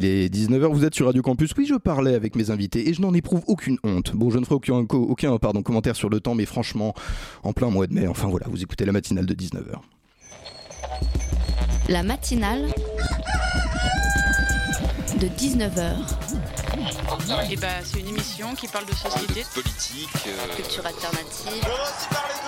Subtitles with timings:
[0.00, 1.50] Il est 19h, vous êtes sur Radio Campus.
[1.58, 4.12] Oui, je parlais avec mes invités et je n'en éprouve aucune honte.
[4.14, 6.94] Bon, je ne ferai aucun, aucun pardon, commentaire sur le temps, mais franchement,
[7.42, 9.74] en plein mois de mai, enfin voilà, vous écoutez la matinale de 19h.
[11.88, 12.66] La matinale
[15.20, 15.96] de 19h.
[17.50, 21.48] Et bah, c'est une émission qui parle de société, politique, euh, Culture alternative.
[21.48, 22.47] Aussi parler de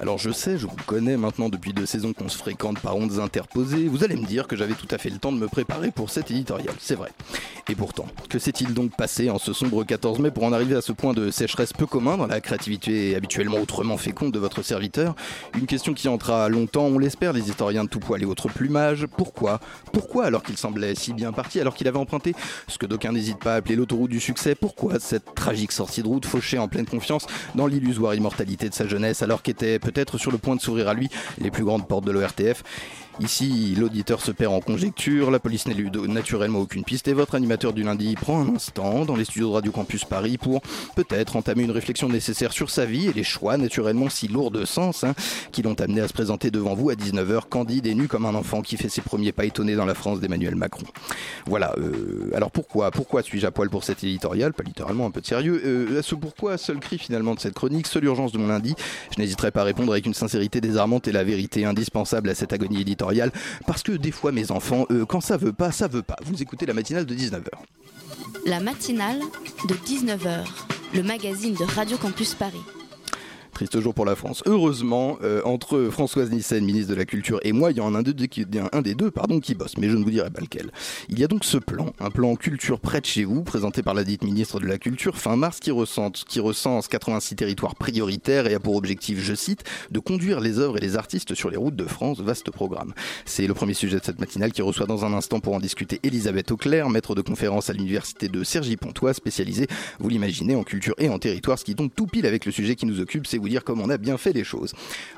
[0.00, 3.18] Alors je sais, je vous connais maintenant depuis deux saisons qu'on se fréquente par ondes
[3.18, 3.86] interposées.
[3.86, 6.08] Vous allez me dire que j'avais tout à fait le temps de me préparer pour
[6.08, 7.10] cet éditorial, c'est vrai.
[7.68, 10.80] Et pourtant, que s'est-il donc passé en ce sombre 14 mai pour en arriver à
[10.80, 15.14] ce point de sécheresse peu commun dans la créativité habituellement autrement féconde de votre serviteur?
[15.54, 19.06] Une question qui entra longtemps, on l'espère, les historiens de tout poil et autres plumages.
[19.06, 19.60] Pourquoi?
[19.92, 22.34] Pourquoi alors qu'il semblait si bien parti, alors qu'il avait emprunté
[22.68, 24.54] ce que d'aucuns n'hésitent pas à appeler l'autoroute du succès?
[24.54, 28.88] Pourquoi cette tragique sortie de route fauchée en pleine confiance dans l'illusoire immortalité de sa
[28.88, 32.04] jeunesse alors qu'était peut-être sur le point de s'ouvrir à lui les plus grandes portes
[32.04, 32.62] de l'ORTF
[33.20, 37.74] Ici, l'auditeur se perd en conjecture, la police de- naturellement aucune piste et votre animateur
[37.74, 40.62] du lundi prend un instant dans les studios de Radio Campus Paris pour
[40.96, 44.64] peut-être entamer une réflexion nécessaire sur sa vie et les choix naturellement si lourds de
[44.64, 45.12] sens hein,
[45.52, 48.34] qui l'ont amené à se présenter devant vous à 19h candide et nu comme un
[48.34, 50.86] enfant qui fait ses premiers pas étonnés dans la France d'Emmanuel Macron.
[51.44, 55.20] Voilà, euh, alors pourquoi Pourquoi suis-je à poil pour cet éditorial Pas littéralement, un peu
[55.20, 55.60] de sérieux.
[55.62, 58.74] Euh, ce pourquoi, seul cri finalement de cette chronique, seule urgence de mon lundi,
[59.14, 62.54] je n'hésiterai pas à répondre avec une sincérité désarmante et la vérité indispensable à cette
[62.54, 63.09] agonie éditoriale,
[63.66, 66.16] parce que des fois mes enfants, quand ça veut pas, ça veut pas.
[66.24, 67.48] Vous écoutez la matinale de 19h.
[68.46, 69.20] La matinale
[69.68, 70.46] de 19h,
[70.94, 72.62] le magazine de Radio Campus Paris.
[73.60, 74.42] Triste jour pour la France.
[74.46, 77.98] Heureusement, euh, entre Françoise Nissen, ministre de la Culture, et moi, il y en a
[77.98, 80.72] un, des deux pardon, qui bosse, mais je ne vous dirai pas lequel.
[81.10, 83.92] Il y a donc ce plan, un plan culture près de chez vous, présenté par
[83.92, 88.46] la dite ministre de la Culture fin mars, qui, recense, qui recense 86 territoires prioritaires
[88.46, 91.58] et a pour objectif, je cite, de conduire les œuvres et les artistes sur les
[91.58, 92.20] routes de France.
[92.20, 92.94] Vaste programme.
[93.26, 96.00] C'est le premier sujet de cette matinale qui reçoit dans un instant pour en discuter
[96.02, 99.66] Elisabeth Auclair, maître de conférence à l'université de Cergy-Pontoise, spécialisée,
[99.98, 102.74] vous l'imaginez, en culture et en territoire, ce qui tombe tout pile avec le sujet
[102.74, 104.72] qui nous occupe, c'est dire comme on a bien fait les choses.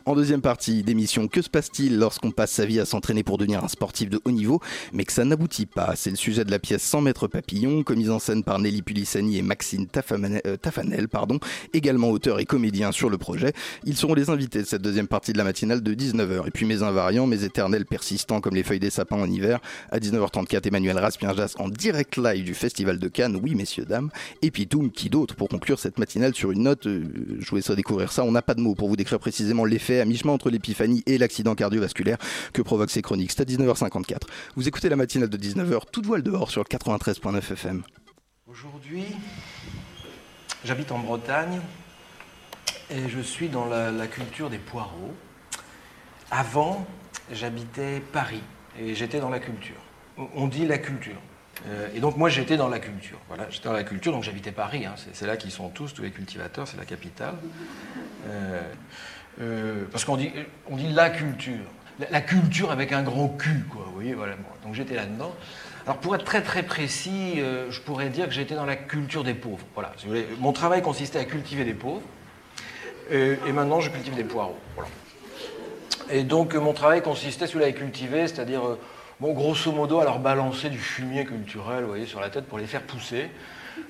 [0.06, 3.62] En deuxième partie d'émission, que se passe-t-il lorsqu'on passe sa vie à s'entraîner pour devenir
[3.62, 4.60] un sportif de haut niveau,
[4.92, 5.94] mais que ça n'aboutit pas?
[5.96, 9.38] C'est le sujet de la pièce 100 mètres papillon, commise en scène par Nelly Pulissani
[9.38, 11.38] et Maxine euh, Tafanel, pardon,
[11.72, 13.52] également auteur et comédien sur le projet.
[13.84, 16.48] Ils seront les invités de cette deuxième partie de la matinale de 19h.
[16.48, 19.60] Et puis mes invariants, mes éternels persistants comme les feuilles des sapins en hiver,
[19.90, 24.10] à 19h34, Emmanuel Raspienjas en direct live du Festival de Cannes, oui messieurs, dames.
[24.40, 27.04] Et puis Toum, qui d'autre pour conclure cette matinale sur une note, euh,
[27.40, 30.00] je vous laisserai découvrir ça, on n'a pas de mots pour vous décrire précisément l'effet
[30.00, 32.18] à mi-chemin entre l'épiphanie et l'accident cardiovasculaire
[32.52, 33.32] que provoquent ces chroniques.
[33.32, 34.22] C'est à 19h54.
[34.56, 37.82] Vous écoutez la matinale de 19h, toute voile dehors sur le 93.9 FM.
[38.48, 39.04] Aujourd'hui,
[40.64, 41.60] j'habite en Bretagne
[42.90, 45.14] et je suis dans la, culture des poireaux.
[46.30, 46.86] Avant,
[47.30, 48.42] j'habitais Paris
[48.78, 49.80] et j'étais dans la culture.
[50.34, 51.20] On dit la culture.
[51.68, 53.18] Euh, et donc moi j'étais dans la culture.
[53.28, 54.86] Voilà, j'étais dans la culture, donc j'habitais Paris.
[54.86, 54.94] hein.
[55.12, 57.34] C'est- là qu'ils sont tous, tous les cultivateurs, c'est la capitale.
[58.28, 58.62] Euh,
[59.40, 60.32] euh, parce qu'on dit,
[60.70, 61.64] on dit la culture.
[62.10, 63.84] La, culture avec un gros cul, quoi.
[63.86, 64.34] Vous voyez, voilà.
[64.64, 65.32] Donc j'étais là-dedans.
[65.84, 69.34] Alors pour être très très précis, je pourrais dire que j'étais dans la culture des
[69.34, 69.64] pauvres.
[69.74, 69.92] Voilà.
[70.38, 72.02] Mon travail consistait à cultiver des pauvres.
[73.10, 74.58] Et, maintenant je cultive des poireaux.
[74.74, 74.88] Voilà.
[76.10, 78.62] Et donc mon travail consistait, celui-là, à cultiver, c'est-à-dire,
[79.22, 82.82] bon, grosso modo, à leur balancer du fumier culturel, sur la tête pour les faire
[82.82, 83.30] pousser,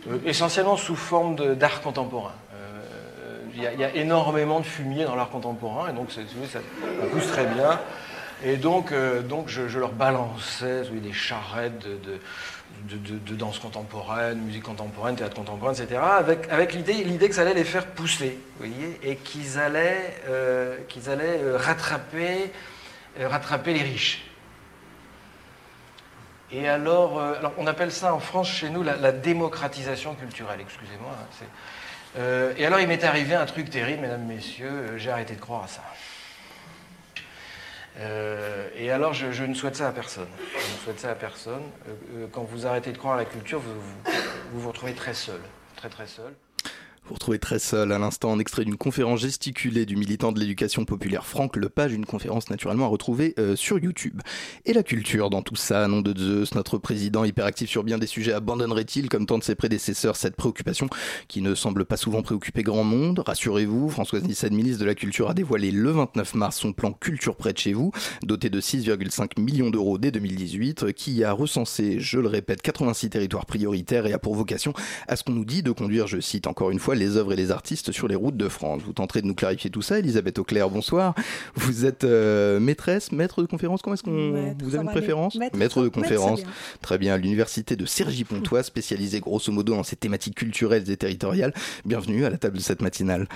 [0.08, 2.34] euh, essentiellement sous forme d'art contemporain.
[2.54, 2.58] Euh,
[3.54, 6.20] Il y, a- énormément de fumier dans l'art contemporain, et donc ça,
[7.12, 7.78] pousse très bien.
[8.44, 12.18] Et donc, euh, je, leur balançais des charrettes de,
[12.88, 16.00] de- danse contemporaine, musique contemporaine, théâtre contemporain, etc.,
[16.50, 20.14] avec, l'idée, que ça allait les faire pousser, vous voyez, et qu'ils allaient,
[23.18, 24.31] rattraper les riches.
[26.52, 31.10] Et alors, euh, alors, on appelle ça en France, chez nous, la, démocratisation culturelle, excusez-moi.
[31.10, 31.46] hein,
[32.18, 35.40] euh, et alors, il m'est arrivé un truc terrible, mesdames, messieurs, euh, j'ai arrêté de
[35.40, 35.82] croire à ça.
[38.76, 40.28] Et alors, je, ne souhaite ça à personne.
[40.52, 41.62] Je ne souhaite ça à personne.
[42.32, 44.12] Quand vous arrêtez de croire à la culture, vous vous,
[44.52, 45.40] vous, vous retrouvez très seul.
[45.76, 46.32] Très, très seul.
[47.04, 50.84] Vous retrouvez très seul à l'instant un extrait d'une conférence gesticulée du militant de l'éducation
[50.84, 54.20] populaire Franck Lepage, une conférence naturellement à retrouver euh, sur YouTube.
[54.66, 58.06] Et la culture dans tout ça, nom de Zeus, notre président hyperactif sur bien des
[58.06, 60.88] sujets abandonnerait-il, comme tant de ses prédécesseurs, cette préoccupation
[61.26, 63.20] qui ne semble pas souvent préoccuper grand monde?
[63.26, 67.34] Rassurez-vous, Françoise Nissen, ministre de la Culture, a dévoilé le 29 mars son plan Culture
[67.34, 67.90] près de chez vous,
[68.22, 73.46] doté de 6,5 millions d'euros dès 2018, qui a recensé, je le répète, 86 territoires
[73.46, 74.72] prioritaires et a pour vocation
[75.08, 77.36] à ce qu'on nous dit de conduire, je cite encore une fois, les œuvres et
[77.36, 78.82] les artistes sur les routes de France.
[78.84, 79.98] Vous tenterez de nous clarifier tout ça.
[79.98, 81.14] Elisabeth Auclair, bonsoir.
[81.54, 83.82] Vous êtes euh, maîtresse, maître de conférence.
[83.82, 86.42] Comment est-ce qu'on vous avez une préférence Maître, de conférence.
[86.80, 87.14] Très bien.
[87.14, 91.52] À l'université de Cergy-Pontoise, spécialisée grosso modo dans ces thématiques culturelles et territoriales.
[91.84, 93.28] Bienvenue à la table de cette matinale.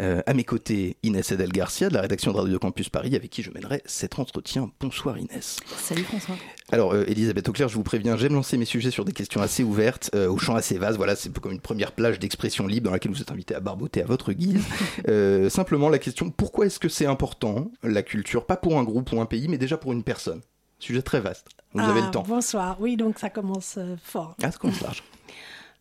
[0.00, 3.30] Euh, à mes côtés, Inès Edel Garcia de la rédaction de Radio Campus Paris, avec
[3.30, 4.70] qui je mènerai cet entretien.
[4.80, 5.58] Bonsoir Inès.
[5.76, 6.36] Salut François.
[6.70, 9.64] Alors, euh, Elisabeth Auclair, je vous préviens, j'aime lancer mes sujets sur des questions assez
[9.64, 10.96] ouvertes, euh, au champ assez vaste.
[10.96, 14.02] Voilà, c'est comme une première plage d'expression libre dans laquelle vous êtes invité à barboter
[14.02, 14.62] à votre guise.
[15.50, 19.20] simplement, la question pourquoi est-ce que c'est important, la culture, pas pour un groupe ou
[19.20, 20.40] un pays, mais déjà pour une personne?
[20.78, 21.48] Sujet très vaste.
[21.72, 22.22] Vous avez le Ah, temps.
[22.26, 22.76] Bonsoir.
[22.80, 24.36] Oui, donc ça commence fort.
[24.42, 25.02] Ah, ça commence large.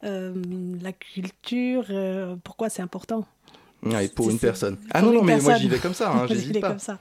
[0.81, 1.86] La culture,
[2.44, 3.25] pourquoi c'est important?
[3.94, 4.78] Ouais, pour une personne.
[4.92, 6.69] Ah non, non, mais moi j'y vais comme ça, hein, J'y j'hésite vais pas.
[6.69, 6.98] comme ça.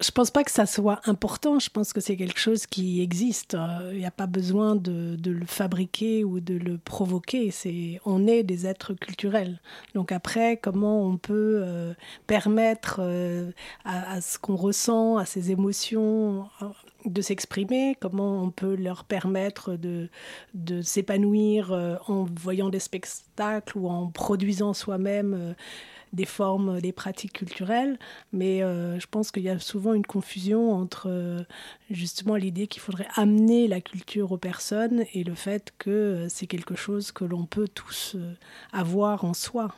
[0.00, 1.60] Je pense pas que ça soit important.
[1.60, 3.54] Je pense que c'est quelque chose qui existe.
[3.54, 7.52] Euh, Il n'y a pas besoin de, de le fabriquer ou de le provoquer.
[7.52, 9.60] C'est, on est des êtres culturels.
[9.94, 11.94] Donc après, comment on peut euh,
[12.26, 13.52] permettre euh,
[13.84, 16.66] à, à ce qu'on ressent, à ces émotions, euh,
[17.04, 20.08] de s'exprimer Comment on peut leur permettre de,
[20.82, 25.52] s'épanouir euh, en voyant des spectacles ou en produisant soi-même euh,
[26.14, 27.98] des formes, des pratiques culturelles,
[28.32, 31.42] mais euh, je pense qu'il y a souvent une confusion entre euh,
[31.90, 36.46] justement l'idée qu'il faudrait amener la culture aux personnes et le fait que euh, c'est
[36.46, 38.34] quelque chose que l'on peut tous euh,
[38.72, 39.74] avoir en soi.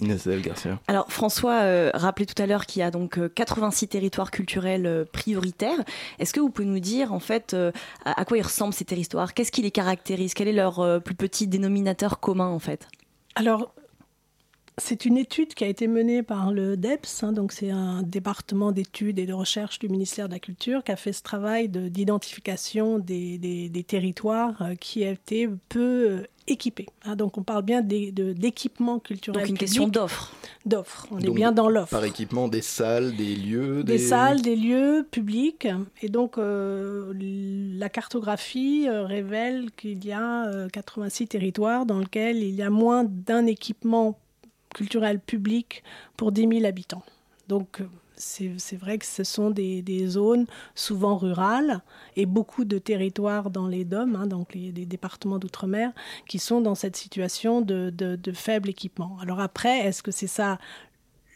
[0.00, 0.78] Inès Garcia.
[0.88, 4.86] Alors François euh, rappelait tout à l'heure qu'il y a donc euh, 86 territoires culturels
[4.86, 5.78] euh, prioritaires.
[6.18, 7.72] Est-ce que vous pouvez nous dire en fait euh,
[8.04, 9.34] à, à quoi ils ressemblent ces territoires?
[9.34, 10.34] Qu'est-ce qui les caractérise?
[10.34, 12.86] Quel est leur euh, plus petit dénominateur commun en fait?
[13.34, 13.72] Alors,
[14.78, 18.72] c'est une étude qui a été menée par le DEPS, hein, donc c'est un département
[18.72, 21.88] d'études et de recherche du ministère de la Culture qui a fait ce travail de-
[21.88, 26.86] d'identification des, des- des territoires euh, qui étaient peu euh, équipés.
[27.04, 27.14] hein.
[27.16, 29.40] donc on parle bien d'équipements culturels.
[29.42, 30.32] Donc une question d'offre.
[30.64, 31.06] d'offre.
[31.10, 31.90] On est bien dans l'offre.
[31.90, 35.68] Par équipement, des salles, des lieux, Des salles, des lieux publics.
[36.02, 37.12] Et donc, euh,
[37.78, 42.70] la cartographie euh, révèle qu'il y a euh, 86 territoires dans lesquels il y a
[42.70, 44.18] moins d'un équipement
[44.74, 45.82] culturel public
[46.16, 47.02] pour 10 000 habitants.
[47.48, 47.86] Donc, euh,
[48.16, 51.82] c'est vrai que ce sont des, des zones souvent rurales
[52.16, 55.92] et beaucoup de territoires dans les DOM, hein, donc les, les départements d'outre-mer,
[56.26, 59.16] qui sont dans cette situation de, de- de faible équipement.
[59.20, 60.58] Alors après, est-ce que c'est ça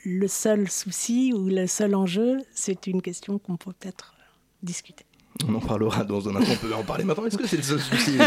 [0.04, 2.38] le seul souci ou le seul enjeu?
[2.52, 4.14] C'est une question qu'on peut peut-être
[4.62, 5.04] discuter.
[5.48, 7.26] On en parlera dans un instant, on peut en parler maintenant.
[7.26, 8.18] Est-ce que c'est le seul souci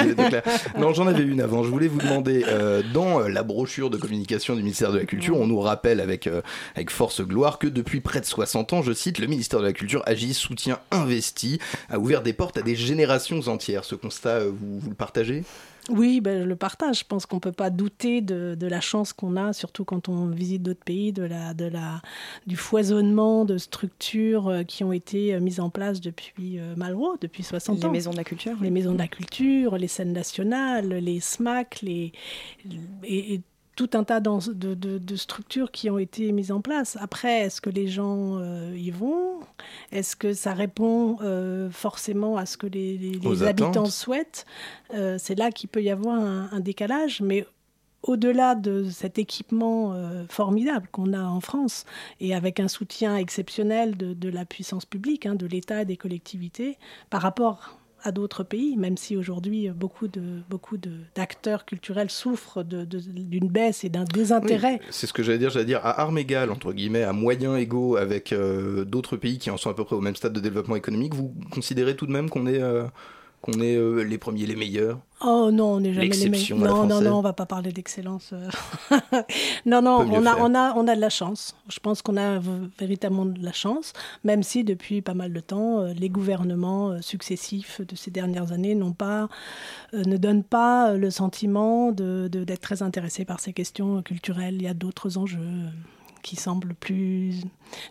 [0.78, 1.64] Non, j'en avais une avant.
[1.64, 5.06] Je voulais vous demander, euh, dans euh, la brochure de communication du ministère de la
[5.06, 6.42] Culture, on nous rappelle avec, euh,
[6.90, 10.02] force gloire que depuis près de 60 ans, je cite, le ministère de la Culture
[10.06, 11.60] agit, soutient, investit,
[11.90, 13.84] a ouvert des portes à des générations entières.
[13.86, 15.44] Ce constat, vous le partagez?
[15.90, 17.00] Oui, ben, je le partage.
[17.00, 20.10] Je pense qu'on ne peut pas douter de, de la chance qu'on a, surtout quand
[20.10, 22.02] on visite d'autres pays, de la, de la,
[22.48, 27.18] du foisonnement de structures euh, qui ont été euh, mises en place depuis euh, Malraux,
[27.22, 27.92] depuis 60 Les ans.
[27.92, 28.58] maisons de la culture.
[28.62, 32.12] les maisons de la culture, les scènes nationales, les SMAC, les,
[33.04, 33.42] et, et
[33.76, 36.98] tout un tas de, de- de structures qui ont été mises en place.
[37.02, 39.40] Après, est-ce que les gens euh, y vont?
[39.92, 44.46] Est-ce que ça répond euh, forcément à ce que les, les- les Aux habitants souhaitent?
[44.94, 47.46] Euh, C'est là qu'il peut y avoir un, un décalage, mais
[48.04, 49.96] au-delà de cet équipement
[50.30, 51.86] formidable qu'on a en France,
[52.20, 55.98] et avec un soutien exceptionnel de, de la puissance publique, hein, de l'État et des
[55.98, 56.78] collectivités,
[57.10, 60.78] par rapport à d'autres pays, même si aujourd'hui euh, beaucoup
[61.16, 64.80] d'acteurs culturels souffrent d'une baisse et d'un désintérêt.
[64.92, 67.98] C'est ce que j'allais dire, j'allais dire à armes égales, entre guillemets, à moyens égaux
[67.98, 70.76] avec euh, d'autres pays qui en sont à peu près au même stade de développement
[70.76, 72.86] économique, vous considérez tout de même qu'on est, euh,
[73.46, 76.58] qu'on est euh, les premiers, les meilleurs Oh non, on n'est jamais les meilleurs.
[76.60, 78.32] Non, non, non, on va pas parler d'excellence.
[78.34, 78.50] euh.
[79.66, 81.56] non, non, on a, on, a, on a de la chance.
[81.70, 82.40] Je pense qu'on a
[82.78, 87.82] véritablement de la chance, même si depuis pas mal de temps, euh, les gouvernements successifs
[87.82, 89.30] de ces dernières années n'ont pas,
[89.94, 94.56] euh, ne donnent pas le sentiment de- de- d'être très intéressés par ces questions culturelles.
[94.56, 95.40] Il y a d'autres enjeux
[96.26, 97.44] qui semble plus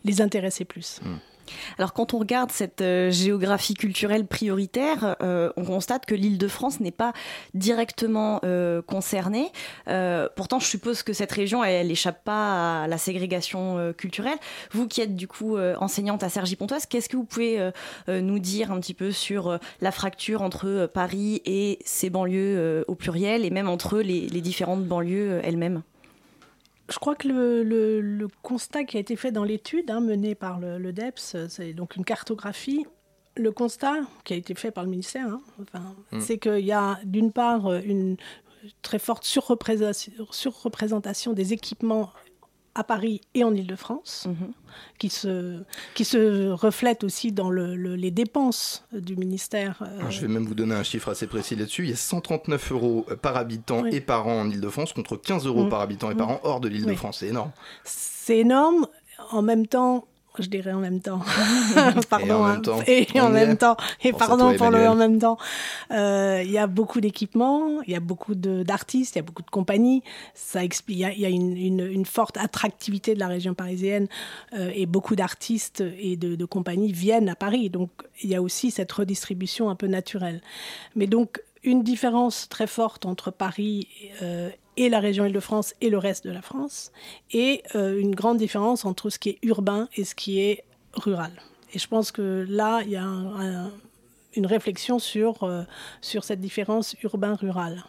[0.02, 1.00] les intéresser plus.
[1.02, 1.18] Hmm.
[1.78, 6.48] Alors quand on regarde cette euh, géographie culturelle prioritaire, euh, on constate que l'île de
[6.48, 7.12] France n'est pas
[7.52, 9.52] directement euh, concernée.
[10.36, 14.38] pourtant, je suppose que cette région, elle n'échappe pas à la ségrégation culturelle.
[14.72, 17.70] Vous qui êtes du coup enseignante à Cergy-Pontoise, qu'est-ce que vous pouvez
[18.08, 23.44] nous dire un petit peu sur la fracture entre Paris et ses banlieues au pluriel,
[23.44, 25.82] et même entre les différentes banlieues elles-mêmes?
[26.90, 30.92] Je crois que le, constat qui a été fait dans l'étude hein, menée par le,
[30.92, 32.86] DEPS, c'est donc une cartographie.
[33.36, 35.40] Le constat qui a été fait par le ministère, hein,
[36.12, 36.20] mm.
[36.20, 38.16] c'est qu'il y a d'une part une
[38.82, 42.10] très forte surreprésentation des équipements
[42.74, 44.52] à Paris et en Ile-de-France, mhm.
[44.98, 45.62] qui, se,
[45.94, 49.82] qui se reflète aussi dans le, les dépenses du ministère.
[49.82, 51.84] Euh, je vais même vous donner un chiffre assez précis là-dessus.
[51.84, 55.64] Il y a 139 euros par habitant et par an en Ile-de-France contre 15 euros
[55.64, 55.70] mhm.
[55.70, 57.18] par habitant et par an hors de l'Ile-de-France.
[57.18, 57.52] C'est énorme.
[57.84, 58.86] C'est énorme.
[59.30, 60.06] En même temps,
[60.42, 61.20] je dirais en même temps.
[62.08, 62.26] pardon.
[62.26, 62.82] Et en même temps.
[62.86, 63.76] Et en même temps.
[64.02, 65.38] Et pardon pour le en même temps.
[65.90, 69.42] Euh, il y a beaucoup d'équipements, il y a beaucoup d'artistes, il y a beaucoup
[69.42, 70.02] de compagnies.
[70.34, 70.98] Ça explique.
[70.98, 74.08] Il y a, une, une, une, forte attractivité de la région parisienne
[74.54, 77.70] euh, et beaucoup d'artistes et de, de compagnies viennent à Paris.
[77.70, 77.90] Donc
[78.22, 80.40] il y a aussi cette redistribution un peu naturelle.
[80.96, 83.88] Mais donc une différence très forte entre Paris
[84.22, 86.92] euh, et la région Île-de-France et le reste de la France,
[87.32, 90.64] et euh, une grande différence entre ce qui est urbain et ce qui est
[90.94, 91.32] rural.
[91.72, 93.08] Et je pense que là, il y a
[94.36, 95.62] une réflexion sur, euh,
[96.00, 97.84] sur cette différence urbain-rural.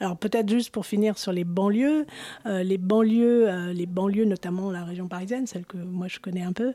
[0.00, 2.06] Alors peut-être juste pour finir sur les banlieues,
[2.46, 6.42] euh, les banlieues, euh, les banlieues notamment la région parisienne, celle que moi je connais
[6.42, 6.72] un peu,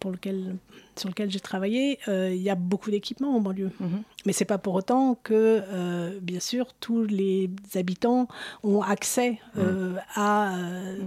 [0.00, 0.56] pour lequel,
[0.96, 3.70] sur lequel j'ai travaillé, euh, il y a beaucoup d'équipements en banlieue.
[3.80, 4.02] Mhm.
[4.26, 8.28] Mais c'est pas pour autant que, bien sûr, tous les habitants
[8.62, 10.00] ont accès mhm.
[10.14, 10.54] à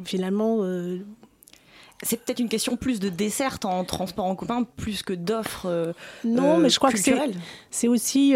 [0.06, 0.64] finalement
[2.04, 5.94] c'est peut-être une question plus de desserte en transport en commun plus que d'offres.
[6.24, 6.98] non, mais je crois que
[7.70, 8.34] c'est aussi,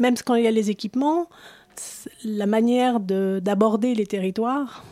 [0.00, 1.28] même quand il y a les équipements,
[2.24, 4.84] la manière d'aborder les territoires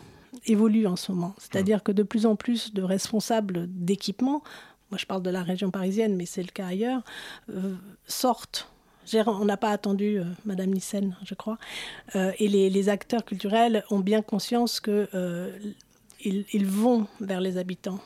[0.45, 1.35] évolue en ce moment.
[1.37, 4.43] C'est-à-dire que de plus en plus de responsables d'équipement,
[4.91, 7.01] moi je parle de la région parisienne, mais c'est le cas ailleurs,
[7.49, 7.75] euh,
[8.07, 8.69] sortent.
[9.25, 11.57] On n'a pas attendu euh, Madame Nissen, je crois.
[12.15, 15.07] Euh, et les, acteurs culturels ont bien conscience que
[16.23, 17.99] ils, vont vers les habitants.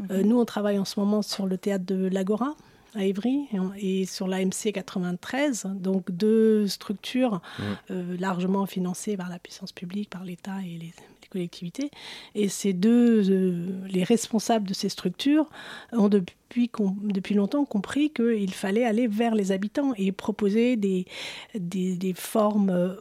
[0.00, 0.20] Mhm.
[0.22, 2.54] nous, on travaille en ce moment sur le théâtre de l'Agora,
[2.94, 7.40] à Évry et, sur l'AMC 93, donc deux structures
[7.90, 10.92] euh, largement financées par la puissance publique, par l'État et les,
[11.30, 11.90] collectivités.
[12.34, 15.48] Et ces deux, euh, les responsables de ces structures
[15.92, 16.70] ont depuis,
[17.04, 21.06] depuis longtemps compris qu'il fallait aller vers les habitants et proposer des,
[21.54, 22.94] des, des formes euh,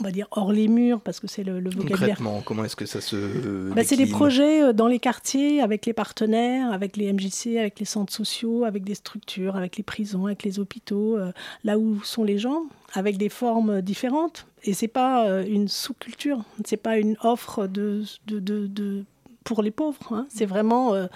[0.00, 1.98] on va dire hors les murs parce que c'est le, le, vocabulaire.
[1.98, 5.86] Concrètement, comment est-ce que ça se bah, C'est des projets euh, dans les quartiers avec
[5.86, 10.26] les partenaires, avec les MJC, avec les centres sociaux, avec des structures, avec les prisons,
[10.26, 11.32] avec les hôpitaux, euh,
[11.64, 14.46] là où sont les gens, avec des formes différentes.
[14.64, 19.04] Et c'est pas euh, une sous-culture, c'est pas une offre de, de, de
[19.46, 20.12] pour les pauvres.
[20.12, 20.26] Hein.
[20.28, 21.06] C'est vraiment euh,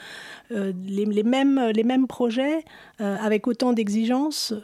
[0.53, 2.65] euh, les, mêmes, les mêmes projets
[3.01, 4.55] euh, avec autant d'exigences,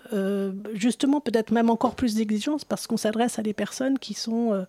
[0.73, 4.65] justement peut-être même encore plus d'exigences parce qu'on s'adresse à des personnes qui sont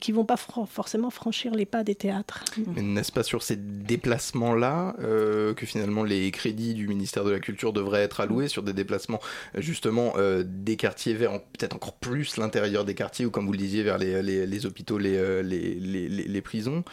[0.00, 2.44] qui vont pas forcément franchir les pas des théâtres.
[2.74, 7.72] Mais n'est-ce pas sur ces déplacements-là que finalement les crédits du ministère de la Culture
[7.72, 9.20] devraient être alloués sur des déplacements
[9.56, 10.14] justement
[10.44, 13.98] des quartiers vers peut-être encore plus l'intérieur des quartiers ou comme vous le disiez vers
[13.98, 16.84] les, les, hôpitaux, les, les, les prisons?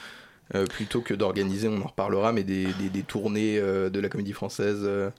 [0.55, 4.33] Euh, plutôt que d'organiser, on en reparlera, mais des, des, tournées euh, de la comédie
[4.33, 5.09] française euh,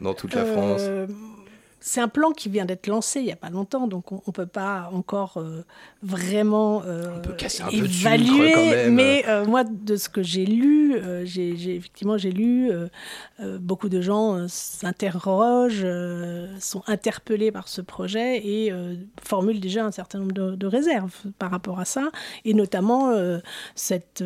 [0.00, 0.82] dans toute la France
[1.80, 4.32] c'est un plan qui vient d'être lancé il n'y a pas longtemps, donc on ne
[4.32, 5.64] peut pas encore euh,
[6.02, 7.22] vraiment euh,
[7.70, 8.90] évaluer.
[8.90, 12.70] mais euh, moi, de ce que j'ai lu, j'ai, effectivement, j'ai lu,
[13.60, 15.86] beaucoup de gens s'interrogent,
[16.60, 18.72] sont interpellés par ce projet et
[19.22, 22.10] formulent déjà un certain nombre de, de, réserves par rapport à ça,
[22.44, 23.12] et notamment
[23.74, 24.24] cette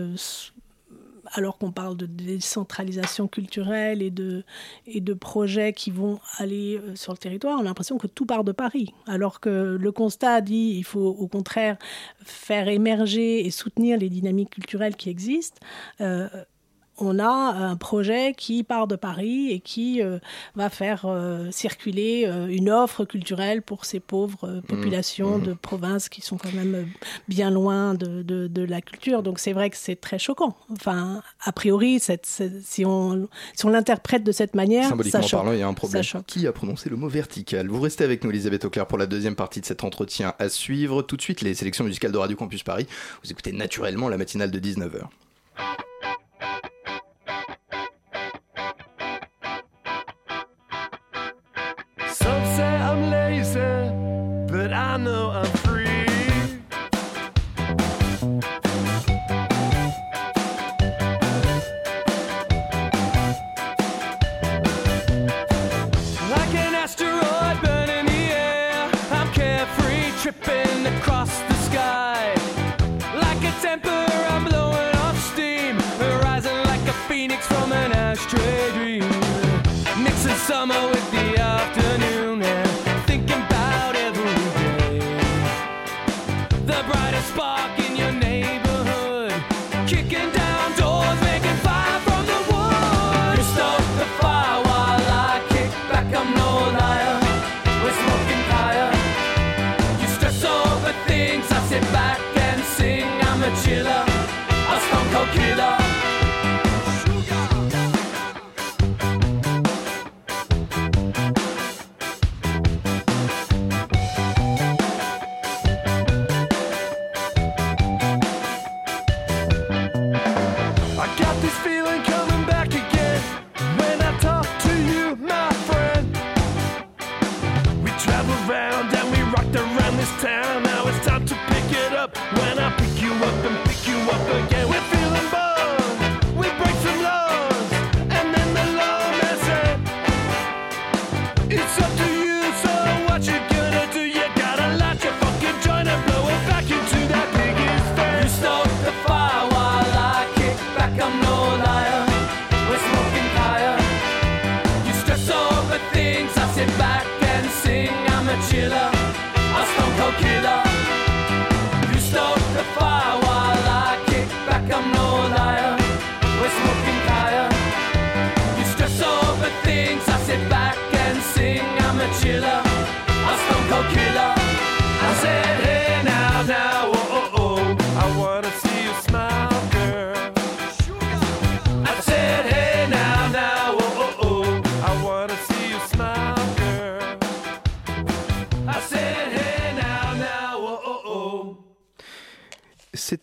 [1.33, 4.45] alors qu'on parle de décentralisation culturelle et de,
[4.87, 8.27] et de projets qui vont aller euh, sur le territoire, on a l'impression que tout
[8.27, 8.95] part de Paris.
[9.07, 11.77] Alors que le constat dit il faut au contraire
[12.25, 15.61] faire émerger et soutenir les dynamiques culturelles qui existent.
[16.01, 16.29] Euh,
[16.99, 20.19] on a un projet qui part de Paris et qui euh,
[20.55, 24.63] va faire euh, circuler euh, une offre culturelle pour ces pauvres mmh.
[24.63, 25.43] populations mmh.
[25.43, 26.87] de province qui sont quand même
[27.29, 29.23] bien loin de, la culture.
[29.23, 30.57] Donc c'est vrai que c'est très choquant.
[30.71, 35.63] Enfin, a priori, si on, si on l'interprète de cette manière, symboliquement parlant, il y
[35.63, 36.03] a un problème.
[36.27, 37.69] Qui a prononcé le mot vertical?
[37.69, 41.03] Vous restez avec nous, Elisabeth Auclair, pour la deuxième partie de cet entretien à suivre.
[41.03, 42.87] Tout de suite, les sélections musicales de Radio Campus Paris.
[43.25, 45.09] Vous écoutez naturellement la matinale de 19h.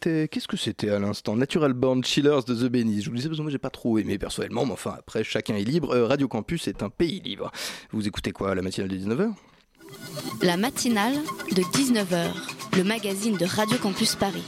[0.02, 1.36] Qu'est-ce que c'était à l'instant?
[1.36, 3.02] Natural Born Chillers de The Bennies.
[3.02, 5.56] Je vous disais parce que moi j'ai pas trop aimé personnellement, mais enfin après chacun
[5.56, 5.94] est libre.
[5.94, 7.52] Euh, Radio Campus est un pays libre.
[7.92, 9.34] Vous écoutez quoi la matinale de 19h
[10.42, 11.16] La matinale
[11.52, 12.28] de 19h,
[12.78, 14.44] le magazine de Radio Campus Paris.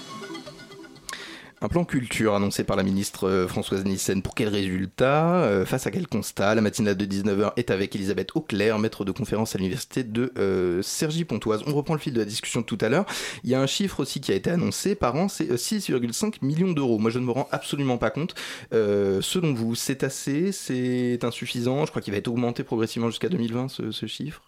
[1.64, 4.24] Un plan culture annoncé par la ministre euh, Françoise Nissen.
[4.24, 6.56] Pour quel résultat Euh, Face à quel constat?
[6.56, 10.82] La matinale de 19h est avec Elisabeth Auclair, maître de conférence à l'université de euh,
[10.82, 11.62] Cergy-Pontoise.
[11.68, 13.06] On reprend le fil de la discussion de tout à l'heure.
[13.44, 16.38] Il y a un chiffre aussi qui a été annoncé par an, c'est euh, 6,5
[16.42, 16.98] millions d'euros.
[16.98, 18.34] Moi je ne me rends absolument pas compte.
[18.74, 20.52] Euh, selon vous, c'est assez?
[20.52, 21.86] C'est insuffisant?
[21.86, 24.42] Je crois qu'il va être augmenté progressivement jusqu'à 2020 ce, ce chiffre.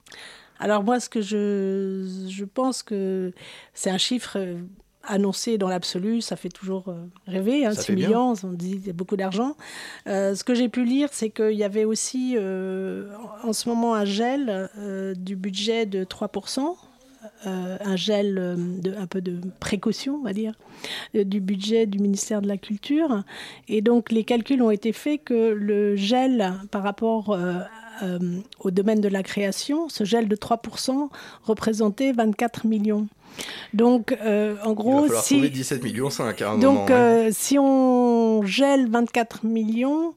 [0.60, 3.34] Alors moi, ce que je, pense que
[3.74, 4.62] c'est un chiffre euh,
[5.06, 6.96] annoncé dans l'absolu, ça fait toujours euh,
[7.28, 8.08] rêver, hein, Ça 6 fait bien.
[8.08, 9.56] millions, on dit beaucoup d'argent.
[10.08, 13.10] Euh, ce que j'ai pu lire, c'est qu'il y avait aussi euh,
[13.44, 16.76] en ce moment un gel euh, du budget de 3%.
[17.46, 18.36] euh, un gel
[18.82, 20.54] de un peu de précaution, on va dire,
[21.14, 23.24] du budget du ministère de la Culture.
[23.68, 27.38] Et donc les calculs ont été faits que le gel par rapport
[28.60, 31.10] au domaine de la création, ce gel de 3%
[31.44, 33.08] représentait 24 millions.
[33.74, 36.86] Donc, euh, en Il va gros, si, trouver 17 millions 5 à un donc, moment.
[36.86, 36.92] ouais.
[36.92, 40.14] euh, si on gèle 24 millions,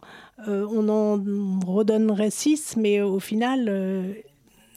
[0.46, 1.22] euh, on en
[1.66, 4.14] redonnerait 6, mais au final,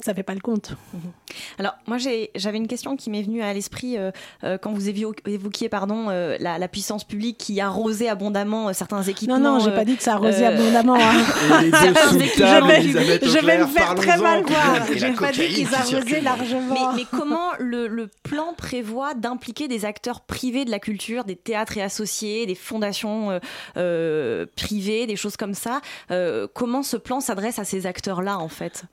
[0.03, 0.73] ça fait pas le compte.
[1.59, 1.97] Alors, moi,
[2.35, 4.11] j'avais une question qui m'est venue à l'esprit euh,
[4.43, 9.03] euh, quand vous évo- évoquiez pardon, euh, la, la puissance publique qui arrosait abondamment certains
[9.03, 9.37] équipements.
[9.39, 10.95] Non, non, j'ai euh, pas dit que ça arrosait euh, abondamment.
[10.95, 11.61] hein.
[11.61, 14.75] Les je vais- je vais me faire très mal voir.
[14.95, 16.91] J'ai pas dit qu'ils qui arrosaient largement.
[16.93, 21.35] Mais, mais comment le, le plan prévoit d'impliquer des acteurs privés de la culture, des
[21.35, 23.39] théâtres et associés, des fondations euh,
[23.77, 25.81] euh, privées, des choses comme ça
[26.11, 28.83] Euh, Comment ce plan s'adresse à ces acteurs-là, en fait?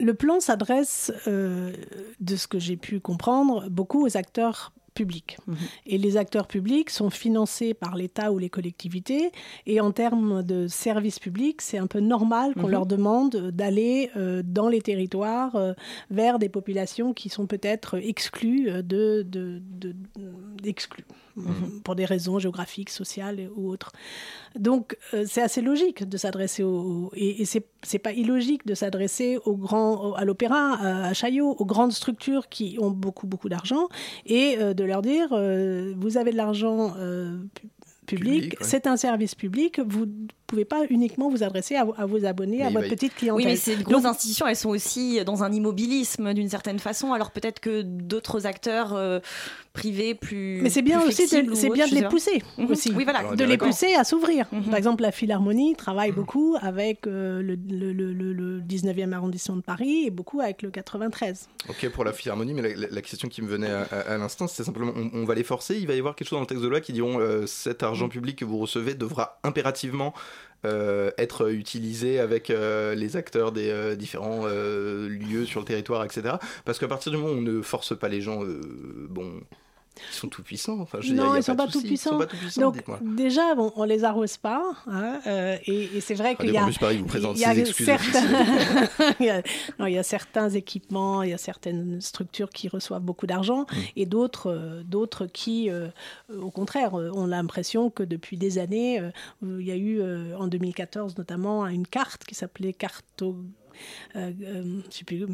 [0.00, 1.72] Le plan s'adresse, euh,
[2.20, 5.36] de ce que j'ai pu comprendre, beaucoup aux acteurs publics.
[5.46, 5.56] Mhm.
[5.86, 9.30] Et les acteurs publics sont financés par l'État ou les collectivités.
[9.66, 12.70] Et en termes de services publics, c'est un peu normal qu'on Mhm.
[12.70, 15.74] leur demande d'aller euh, dans les territoires euh,
[16.10, 19.94] vers des populations qui sont peut-être exclues de, de, de-
[20.64, 21.04] exclues,
[21.40, 21.80] Mhm.
[21.82, 23.92] pour des raisons géographiques, sociales ou autres.
[24.58, 27.10] Donc, euh, c'est assez logique de s'adresser aux.
[27.14, 31.64] Et, et c'est c'est pas illogique de s'adresser au- à l'opéra, à, à Chaillot, aux
[31.64, 33.88] grandes structures qui ont beaucoup, beaucoup d'argent,
[34.26, 36.94] et euh, de leur dire euh, vous avez de l'argent
[37.54, 37.68] pu-
[38.16, 38.66] public, ouais.
[38.66, 40.06] c'est un service public, vous
[40.50, 43.12] pouvez pas uniquement vous adresser à, vos- à vos abonnés, Mais à votre y- petite
[43.12, 43.46] Oui, clientèle.
[43.46, 47.12] mais ces grosses Donc- institutions, elles sont aussi dans un immobilisme d'une certaine façon.
[47.12, 49.20] Alors peut-être que d'autres acteurs euh,
[49.72, 50.60] privés plus.
[50.62, 52.70] Mais c'est bien aussi, c'est bien de les pousser Mhm.
[52.70, 52.92] aussi.
[52.94, 53.20] Oui, voilà.
[53.20, 54.46] Alors, de les pousser à s'ouvrir.
[54.52, 54.64] Mhm.
[54.64, 59.56] Par exemple, la Philharmonie travaille beaucoup avec euh, le, le- le- le- le 19e arrondissement
[59.56, 61.48] de Paris et beaucoup avec le 93.
[61.68, 64.18] Ok pour la philharmonie, mais la, la- la question qui me venait à, à- à
[64.18, 65.76] l'instant, c'était simplement on, on va les forcer?
[65.78, 67.82] Il va y avoir quelque chose dans le texte de loi qui diront euh, cet
[67.84, 70.12] argent public que vous recevez devra impérativement
[70.66, 76.34] euh, être utilisé avec euh, les acteurs des euh, différents lieux sur le territoire, etc.
[76.64, 78.42] Parce qu'à partir du moment où on ne force pas les gens,
[79.08, 79.40] bon,
[80.08, 80.80] ils sont tout puissants.
[80.80, 83.54] Enfin, je non, y a ils sont pas Ils sont pas tout puissants, Donc déjà,
[83.54, 86.98] bon, on les arrose pas, hein, euh, et, et c'est vrai qu'il y a, Paris
[86.98, 88.88] vous présente il y a excuses certains,
[89.20, 89.42] il, y a,
[89.78, 93.66] non, il y a certains équipements, il y a certaines structures qui reçoivent beaucoup d'argent,
[93.70, 93.80] Mm.
[93.96, 95.88] et d'autres, euh, d'autres qui, euh,
[96.34, 99.02] au contraire, ont l'impression que depuis des années,
[99.42, 100.02] il y a eu
[100.34, 103.36] en 2014 notamment une carte qui s'appelait Carto
[104.14, 104.20] je
[104.90, 105.26] sais plus, euh,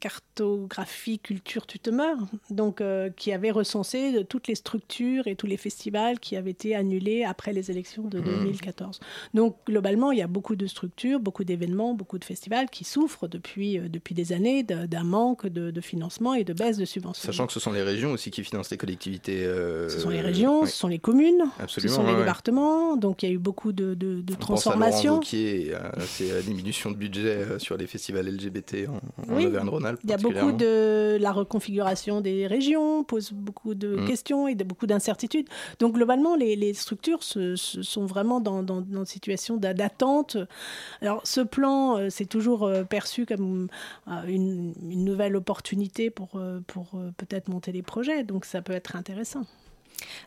[0.00, 2.18] cartographie culture tu te meurs,
[2.50, 6.74] donc euh, qui avait recensé toutes les structures et tous les festivals qui avaient été
[6.74, 8.24] annulés après les élections de Mhm.
[8.24, 9.00] 2014.
[9.34, 13.28] Donc globalement, il y a beaucoup de structures, beaucoup d'événements, beaucoup de festivals qui souffrent
[13.28, 17.26] depuis, euh, depuis des années d'un manque de, de financement et de baisse de subventions.
[17.26, 19.44] Sachant que ce sont les régions aussi qui financent les collectivités.
[19.44, 22.18] euh, ce sont les régions, ce sont les communes, Absolument, ce sont les ouais.
[22.20, 25.20] départements, donc il y a eu beaucoup de, de, transformations.
[25.20, 30.00] À ses diminutions de budget euh, sur les festivals LGBT en, en Oui, Auvergne-Rhône-Alpes.
[30.04, 34.04] Il y a beaucoup de la reconfiguration des régions, pose beaucoup de Mm.
[34.06, 35.48] questions et de beaucoup d'incertitudes.
[35.78, 39.74] Donc globalement, les, les structures se, se- sont vraiment dans, dans, dans une situation d'a-
[39.74, 40.36] d'attente.
[41.00, 43.68] Alors ce plan, euh, c'est toujours euh, perçu comme
[44.08, 48.24] euh, une, une nouvelle opportunité pour, pour peut-être monter des projets.
[48.24, 49.44] Donc ça peut être intéressant.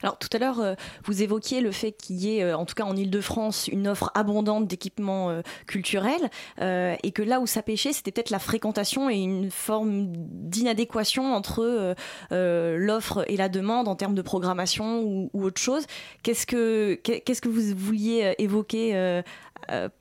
[0.02, 0.76] Alors tout à l'heure, euh,
[1.06, 4.12] vous évoquiez le fait qu'il y ait, euh, en tout cas en Ile-de-France, une offre
[4.14, 6.30] abondante d'équipements euh, culturels,
[6.62, 11.96] et que là où ça pêchait, c'était peut-être la fréquentation et une forme d'inadéquation entre
[12.32, 15.86] l'offre et la demande en termes de programmation ou, autre chose.
[16.24, 19.22] Qu'est-ce que qu'est- qu'est-ce que vous vouliez évoquer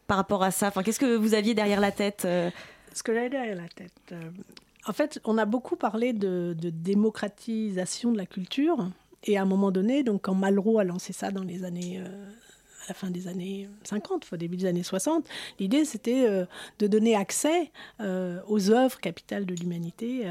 [0.06, 0.68] par rapport à ça?
[0.68, 2.26] Enfin, qu'est-ce que vous aviez derrière la tête
[2.92, 4.14] Ce que j'avais derrière la tête.
[4.86, 8.88] en fait, on a beaucoup parlé de démocratisation de la culture.
[9.24, 12.30] Et à un moment donné, donc quand Malraux a lancé ça dans les années, euh,
[12.84, 15.26] à la fin des années 50, au début des années 60,
[15.58, 16.44] l'idée c'était euh,
[16.78, 20.26] de donner accès euh, aux œuvres capitales de l'humanité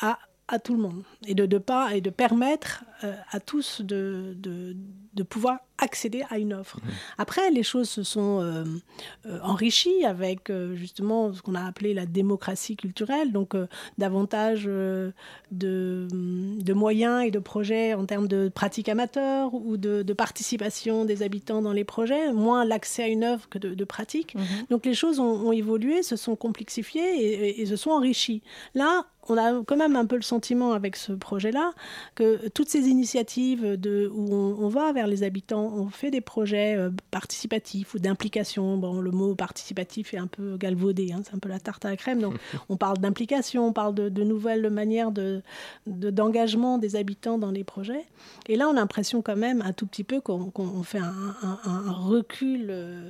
[0.00, 0.18] à,
[0.48, 4.34] à tout le monde et de, de pas et de permettre euh, à tous de,
[4.36, 4.76] de,
[5.14, 6.78] de pouvoir accéder à une offre.
[7.18, 8.64] Après, les choses se sont euh,
[9.26, 13.56] euh, enrichies avec justement ce qu'on a appelé la démocratie culturelle, donc
[13.98, 14.64] davantage
[15.50, 21.22] de, de moyens et de projets en termes de pratiques amateurs ou de, participation des
[21.22, 24.36] habitants dans les projets, moins l'accès à une œuvre que de, de pratique.
[24.70, 28.42] Donc les choses ont, ont évolué, se sont complexifiées et, et- et se sont enrichies.
[28.74, 31.72] Là, on a quand même un peu le sentiment avec ce projet-là
[32.14, 36.20] que toutes ces initiatives de, où on, on va vers les habitants, on fait des
[36.20, 38.76] projets euh, participatifs ou d'implication.
[38.78, 41.90] Bon, le mot participatif est un peu galvaudé, hein, c'est un peu la tarte à
[41.90, 42.20] la crème.
[42.20, 42.34] Donc,
[42.68, 45.42] on parle d'implication, on parle de, de nouvelles manières de,
[45.86, 48.04] de- d'engagement des habitants dans les projets.
[48.48, 50.50] Et là, on a l'impression quand même un tout petit peu qu'on,
[50.82, 53.08] fait un, un- un recul euh,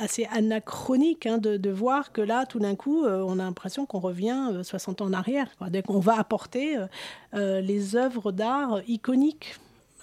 [0.00, 3.84] assez anachronique hein, de, de voir que là, tout d'un coup, euh, on a l'impression
[3.86, 5.33] qu'on revient euh, 60 ans en arrière.
[5.58, 5.70] Quoi.
[5.70, 6.86] Dès qu'on va apporter euh,
[7.34, 9.56] euh, les œuvres d'art iconiques.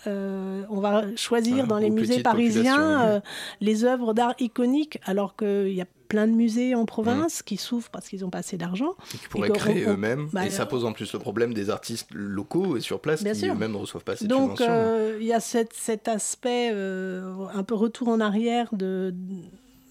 [0.08, 3.20] Euh, on va choisir Ah, dans les musées parisiens euh,
[3.60, 7.91] les œuvres d'art iconiques, alors qu'il y a plein de musées en province qui souffrent
[7.91, 8.96] parce qu'ils n'ont pas assez d'argent.
[9.12, 10.28] Qui pourraient Et créer on- eux-mêmes.
[10.34, 13.48] bah, et ça pose en plus le problème des artistes locaux et sur place qui
[13.48, 17.76] eux-mêmes ne reçoivent pas assez Donc euh, il y a cette- cet aspect un peu
[17.76, 19.13] retour en arrière de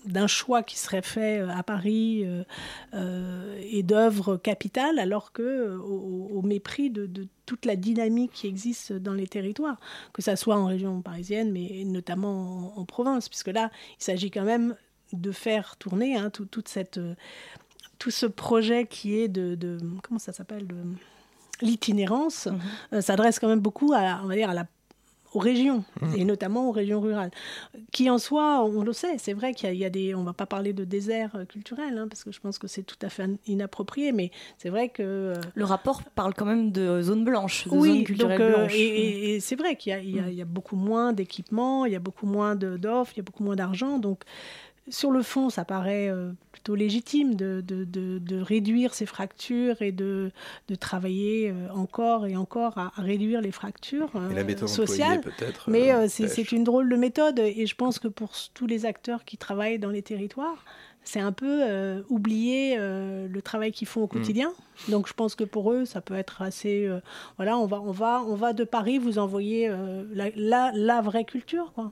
[0.06, 2.42] d'un choix qui serait fait euh, à Paris euh,
[2.94, 8.46] euh, et d'œuvres capitales, alors que au, au mépris de, de toute la dynamique qui
[8.46, 9.78] existe dans les territoires,
[10.12, 14.30] que ça soit en région parisienne, mais notamment en, en province, puisque là, il s'agit
[14.30, 14.76] quand même
[15.12, 17.00] de faire tourner hein, tout, toute cette,
[17.98, 20.76] tout ce projet qui est de, de comment ça s'appelle de-
[21.62, 22.48] l'itinérance
[22.94, 24.66] euh, s'adresse quand même beaucoup à, on va dire, à la
[25.32, 25.84] aux régions
[26.16, 27.30] et notamment aux régions rurales
[27.92, 30.14] qui en soi on le sait c'est vrai qu'il y a- il y, a des
[30.14, 32.82] on va pas parler de désert euh, culturel hein, parce que je pense que c'est
[32.82, 37.00] tout à fait inapproprié mais c'est vrai que euh, Le rapport parle quand même de
[37.02, 38.74] zone blanche, de zone culturelle donc, euh, blanche.
[38.74, 40.76] et, et- et c'est vrai qu'il y a, il y a- il y a beaucoup
[40.76, 43.98] moins d'équipements, il y a beaucoup moins de- d'offres, il y a beaucoup moins d'argent.
[43.98, 44.22] Donc,
[44.90, 49.80] sur le fond, ça paraît euh, plutôt légitime de, de- de- de réduire ces fractures
[49.82, 50.30] et de,
[50.68, 54.68] de travailler euh, encore et encore à, à réduire les fractures Et la euh, méthode
[54.68, 55.20] sociales.
[55.72, 59.24] Mais euh, c'est une drôle de méthode et je pense que pour tous les acteurs
[59.24, 60.64] qui travaillent dans les territoires,
[61.02, 64.52] c'est un peu euh, oublier euh, le travail qu'ils font au quotidien.
[64.88, 66.84] Donc je pense que pour eux, ça peut être assez.
[66.86, 67.00] euh,
[67.38, 69.68] voilà, on va, on va, on va de Paris vous envoyer
[70.12, 71.90] la, la, la vraie culture, quoi.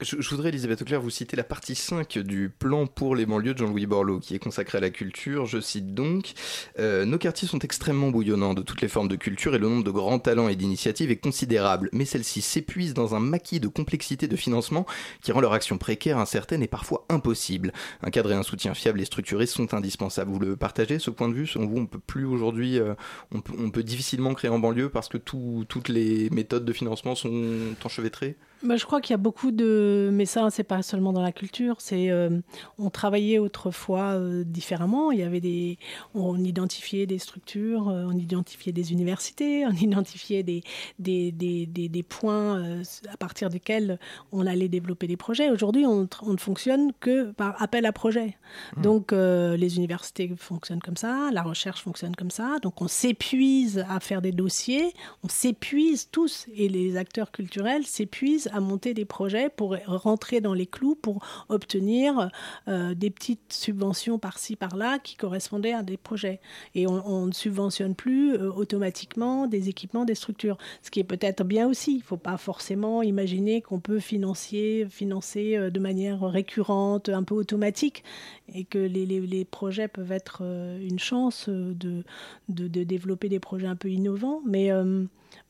[0.00, 3.58] Je, voudrais, Elisabeth Auclair, vous citer la partie 5 du plan pour les banlieues de
[3.58, 5.46] Jean-Louis Borloo, qui est consacré à la culture.
[5.46, 6.32] Je cite donc
[6.80, 9.84] euh, Nos quartiers sont extrêmement bouillonnants de toutes les formes de culture et le nombre
[9.84, 14.26] de grands talents et d'initiatives est considérable, mais celles-ci s'épuisent dans un maquis de complexité
[14.26, 14.84] de financement
[15.22, 17.72] qui rend leur action précaire, incertaine et parfois impossible.
[18.02, 20.30] Un cadre et un soutien fiable et structuré sont indispensables.
[20.30, 21.46] Vous le partagez, ce point de vue?
[21.46, 22.94] Selon vous, on peut plus aujourd'hui, euh,
[23.32, 27.74] on, peut, difficilement créer en banlieue parce que tout- toutes les méthodes de financement sont
[27.84, 28.36] enchevêtrées?
[28.62, 29.83] Bah, je crois qu'il y a beaucoup de.
[30.12, 31.76] Mais ça, c'est pas seulement dans la culture.
[31.80, 32.40] C'est euh,
[32.78, 35.12] on travaillait autrefois euh, différemment.
[35.12, 35.78] Il y avait des.
[36.14, 40.62] On identifiait des structures, euh, on identifiait des universités, on identifiait des
[40.98, 43.98] des, des, des, des points euh, à partir desquels
[44.32, 45.50] on allait développer des projets.
[45.50, 48.36] Aujourd'hui, on, ne fonctionne que par appel à projet.
[48.76, 52.58] Donc euh, les universités fonctionnent comme ça, la recherche fonctionne comme ça.
[52.62, 54.92] Donc on s'épuise à faire des dossiers,
[55.22, 60.54] on s'épuise tous et les acteurs culturels s'épuisent à monter des projets pour rentrer dans
[60.54, 62.30] les clous, pour obtenir
[62.68, 66.40] euh, des petites subventions par-ci par-là qui correspondaient à des projets.
[66.74, 71.44] Et on, ne subventionne plus euh, automatiquement des équipements, des structures, ce qui est peut-être
[71.44, 71.92] bien aussi.
[71.92, 77.22] Il ne faut pas forcément imaginer qu'on peut financer, financer euh, de manière récurrente, un
[77.22, 78.04] peu automatique,
[78.54, 82.02] et que les, les- projets peuvent être une chance de,
[82.48, 84.40] de, de développer des projets un peu innovants.
[84.46, 84.70] Mais,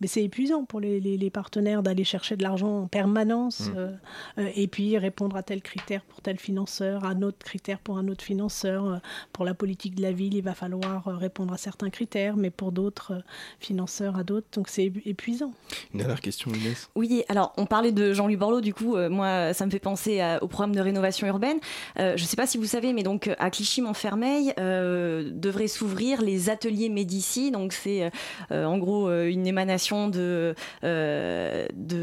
[0.00, 3.72] mais c'est épuisant pour les, les- les partenaires d'aller chercher de l'argent en permanence Mm.
[3.76, 3.90] euh,
[4.38, 7.98] euh, et puis répondre à tel critère pour tel financeur, à un autre critère pour
[7.98, 8.84] un autre financeur.
[8.86, 8.96] Euh,
[9.32, 12.72] Pour la politique de la ville, il va falloir répondre à certains critères, mais pour
[12.72, 13.22] d'autres
[13.60, 14.46] financeurs, à d'autres.
[14.54, 15.52] Donc c'est épu- épuisant.
[15.92, 19.52] Une dernière question, Inès Oui, alors on parlait de Jean-Louis Borloo, du coup, euh, moi,
[19.54, 21.58] ça me fait penser à- au programme de rénovation urbaine.
[21.98, 26.22] Euh, je ne sais pas si vous savez, mais donc à Clichy-Montfermeil euh, devraient s'ouvrir
[26.22, 27.50] les ateliers Médici.
[27.50, 28.10] Donc c'est
[28.50, 29.73] en gros euh, une émanation
[30.08, 31.96] de euh, de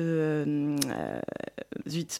[0.89, 1.21] euh,
[1.87, 2.19] zut.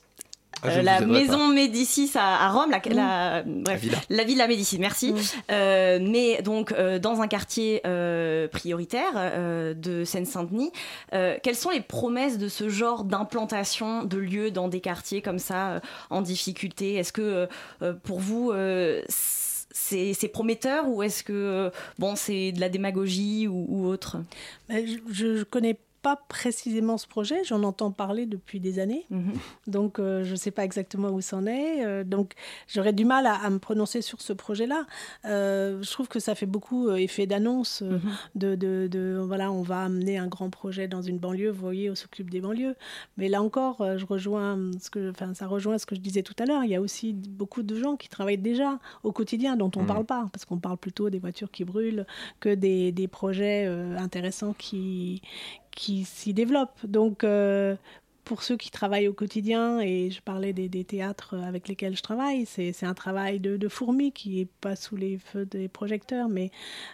[0.63, 3.97] Ah, Euh, la maison Médicis à, à Rome, la, la- La bref, villa.
[4.11, 5.11] la villa Médicis, merci.
[5.49, 10.71] Euh, mais donc euh, dans un quartier euh, prioritaire euh, de Seine-Saint-Denis,
[11.15, 15.39] euh, quelles sont les promesses de ce genre d'implantation de lieux dans des quartiers comme
[15.39, 15.79] ça euh,
[16.11, 16.93] en difficulté?
[16.93, 17.47] Est-ce que
[18.03, 19.01] pour vous euh,
[19.73, 24.17] c'est prometteur ou est-ce que euh, bon c'est de la démagogie ou, autre?
[24.69, 29.05] Mais Je ne connais pas précisément ce projet, j'en entends parler depuis des années.
[29.09, 29.33] Mhm.
[29.67, 31.85] Donc, euh, je ne sais pas exactement où c'en est.
[31.85, 32.33] Euh, donc,
[32.67, 34.85] j'aurais du mal à, à me prononcer sur ce projet-là.
[35.25, 37.81] Euh, je trouve que ça fait beaucoup effet d'annonce.
[37.81, 38.01] Mhm.
[38.35, 41.49] de, de, de- voilà, on va amener un grand projet dans une banlieue.
[41.51, 42.75] Vous voyez, on s'occupe des banlieues.
[43.17, 46.35] Mais là encore, je rejoins ce que, enfin, ça rejoint ce que je disais tout
[46.39, 46.63] à l'heure.
[46.63, 49.83] Il y a aussi beaucoup de gens qui travaillent déjà au quotidien, dont on ne
[49.85, 49.87] Mhm.
[49.87, 52.05] parle pas, parce qu'on parle plutôt des voitures qui brûlent
[52.39, 53.65] que des, des projets
[53.97, 55.21] intéressants qui
[55.71, 56.85] qui s'y développent.
[56.85, 57.75] Donc, euh,
[58.23, 62.01] pour ceux qui travaillent au quotidien, et je parlais des, des théâtres avec lesquels je
[62.03, 65.67] travaille, c'est c'est un travail de, de fourmi qui n'est pas sous les feux des
[65.67, 66.51] projecteurs, mais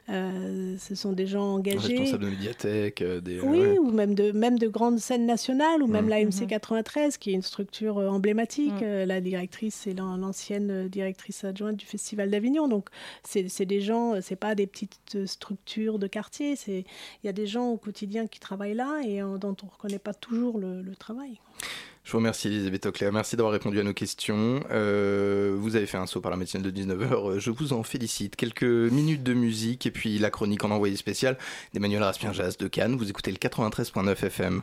[0.10, 1.98] euh, ce sont des gens engagés.
[1.98, 3.40] Responsable de médiathèque, euh, des.
[3.42, 3.78] Oui, ouais.
[3.80, 6.10] ou même de, même de grandes scènes nationales, ou même Mhm.
[6.10, 6.48] la MC Mhm.
[6.48, 8.82] 93, qui est une structure euh, emblématique.
[8.82, 12.68] Euh, la directrice, c'est l'an- l'ancienne directrice adjointe du Festival d'Avignon.
[12.68, 12.90] Donc,
[13.24, 16.56] c'est c'est des gens, c'est pas des petites structures de quartier.
[16.68, 16.84] Il
[17.24, 20.14] y a des gens au quotidien qui travaillent là et dont on ne reconnaît pas
[20.14, 21.27] toujours le, le travail.
[22.04, 24.64] Je vous remercie Elisabeth Auclair, merci d'avoir répondu à nos questions.
[24.72, 28.38] Euh, vous avez fait un saut par la médecine de 19h, je vous en félicite.
[28.38, 31.38] Quelques minutes de musique et puis la chronique en envoyé spécial
[31.74, 32.96] d'Emmanuel Raspien-Jazz de Cannes.
[32.96, 34.62] Vous écoutez le 93.9 FM.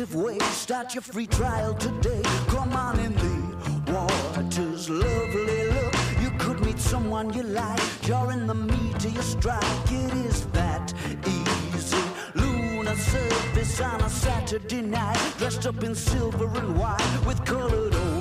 [0.00, 0.56] Imaginative ways.
[0.56, 2.22] Start your free trial today.
[2.48, 5.94] Come on in the waters, lovely look.
[6.20, 7.80] You could meet someone you like.
[8.06, 9.90] You're in the meat of your strike.
[9.90, 10.92] It is that
[11.26, 12.02] easy.
[12.34, 15.18] Lunar surface on a Saturday night.
[15.38, 18.19] Dressed up in silver and white with colored old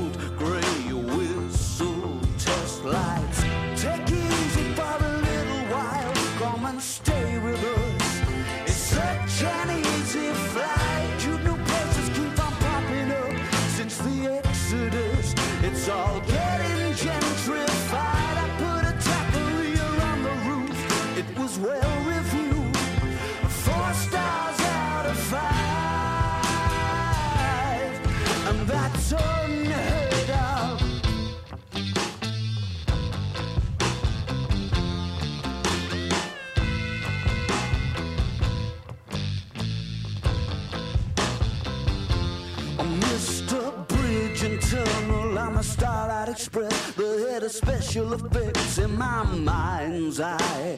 [47.40, 50.78] The of special effects in my mind's eye.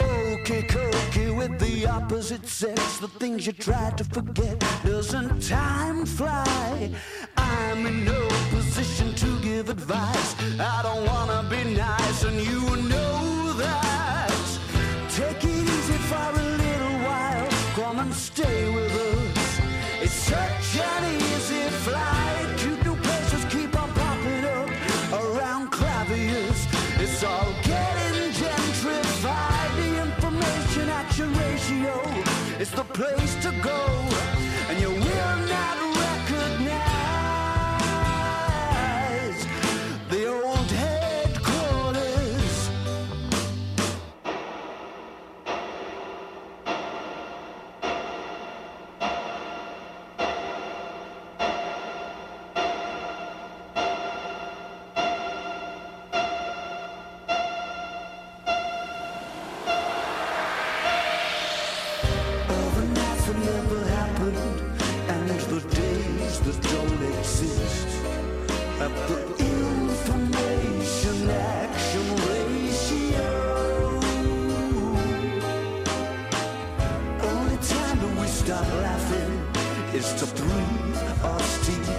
[0.00, 4.58] Okay, cookie with the opposite sex, the things you try to forget.
[4.86, 6.90] Doesn't time fly?
[7.36, 10.34] I'm in no position to give advice.
[10.58, 14.32] I don't wanna be nice, and you know that.
[15.10, 17.48] Take it easy for a little while.
[17.76, 19.60] Come and stay with us.
[20.00, 21.57] It's such an easy
[32.68, 34.07] is the place to go.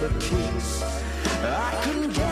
[0.00, 0.82] but weeks.
[1.42, 2.29] I can get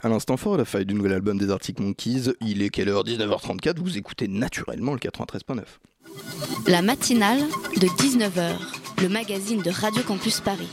[0.00, 3.02] À l'instant fort, la faille du nouvel album des Arctic Monkeys, il est quelle heure?
[3.02, 5.62] 19h34, vous écoutez naturellement le 93.9.
[6.68, 7.40] La matinale
[7.80, 8.52] de 19h,
[9.02, 10.68] le magazine de Radio Campus Paris.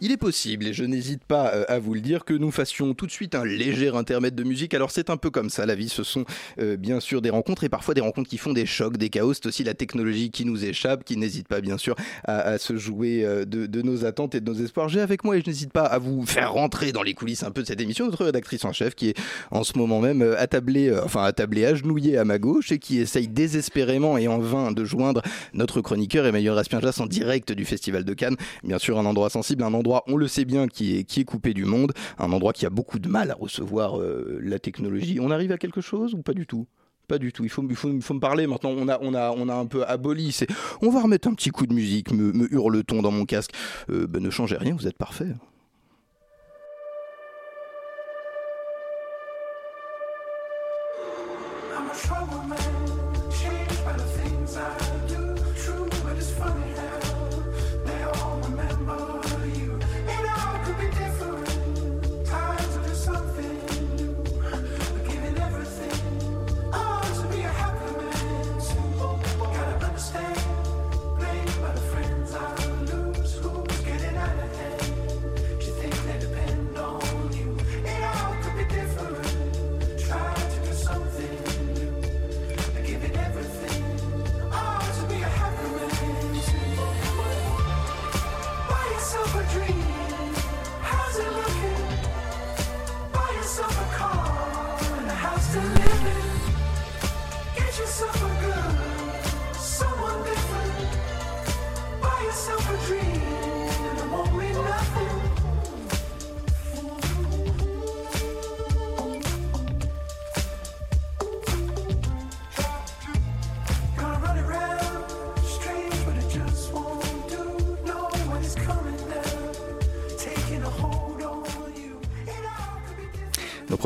[0.00, 2.94] Il est possible, et je n'hésite pas euh, à vous le dire, que nous fassions
[2.94, 4.74] tout de suite un léger intermède de musique.
[4.74, 6.24] Alors c'est un peu comme ça, la vie, ce sont
[6.60, 9.34] euh, bien sûr des rencontres, et parfois des rencontres qui font des chocs, des chaos.
[9.34, 13.24] C'est aussi la technologie qui nous échappe, qui n'hésite pas bien sûr à, se jouer
[13.24, 14.88] euh, de, nos attentes et de nos espoirs.
[14.88, 17.50] J'ai avec moi, et je n'hésite pas à vous faire rentrer dans les coulisses un
[17.50, 19.18] peu de cette émission, notre rédactrice en chef, qui est
[19.50, 23.26] en ce moment même attablée, euh, enfin attablée, agenouillée à ma gauche, et qui essaye
[23.26, 25.22] désespérément et en vain de joindre
[25.54, 28.36] notre chroniqueur Emmanuel Raspienjas en direct du Festival de Cannes.
[28.62, 31.64] Bien sûr, un endroit sensible, un endroit, on le sait bien, qui est, coupé du
[31.64, 35.18] monde, un endroit qui a beaucoup de mal à recevoir euh, la technologie.
[35.20, 36.66] On arrive à quelque chose ou pas du tout?
[37.06, 37.42] Pas du tout.
[37.44, 38.46] Il faut, me parler.
[38.46, 40.38] Maintenant, on a, un peu aboli.
[40.82, 42.12] On va remettre un petit coup de musique.
[42.12, 43.52] Me, hurle-t-on dans mon casque.
[43.88, 44.74] Euh, ben, ne changez rien.
[44.74, 45.32] Vous êtes parfait.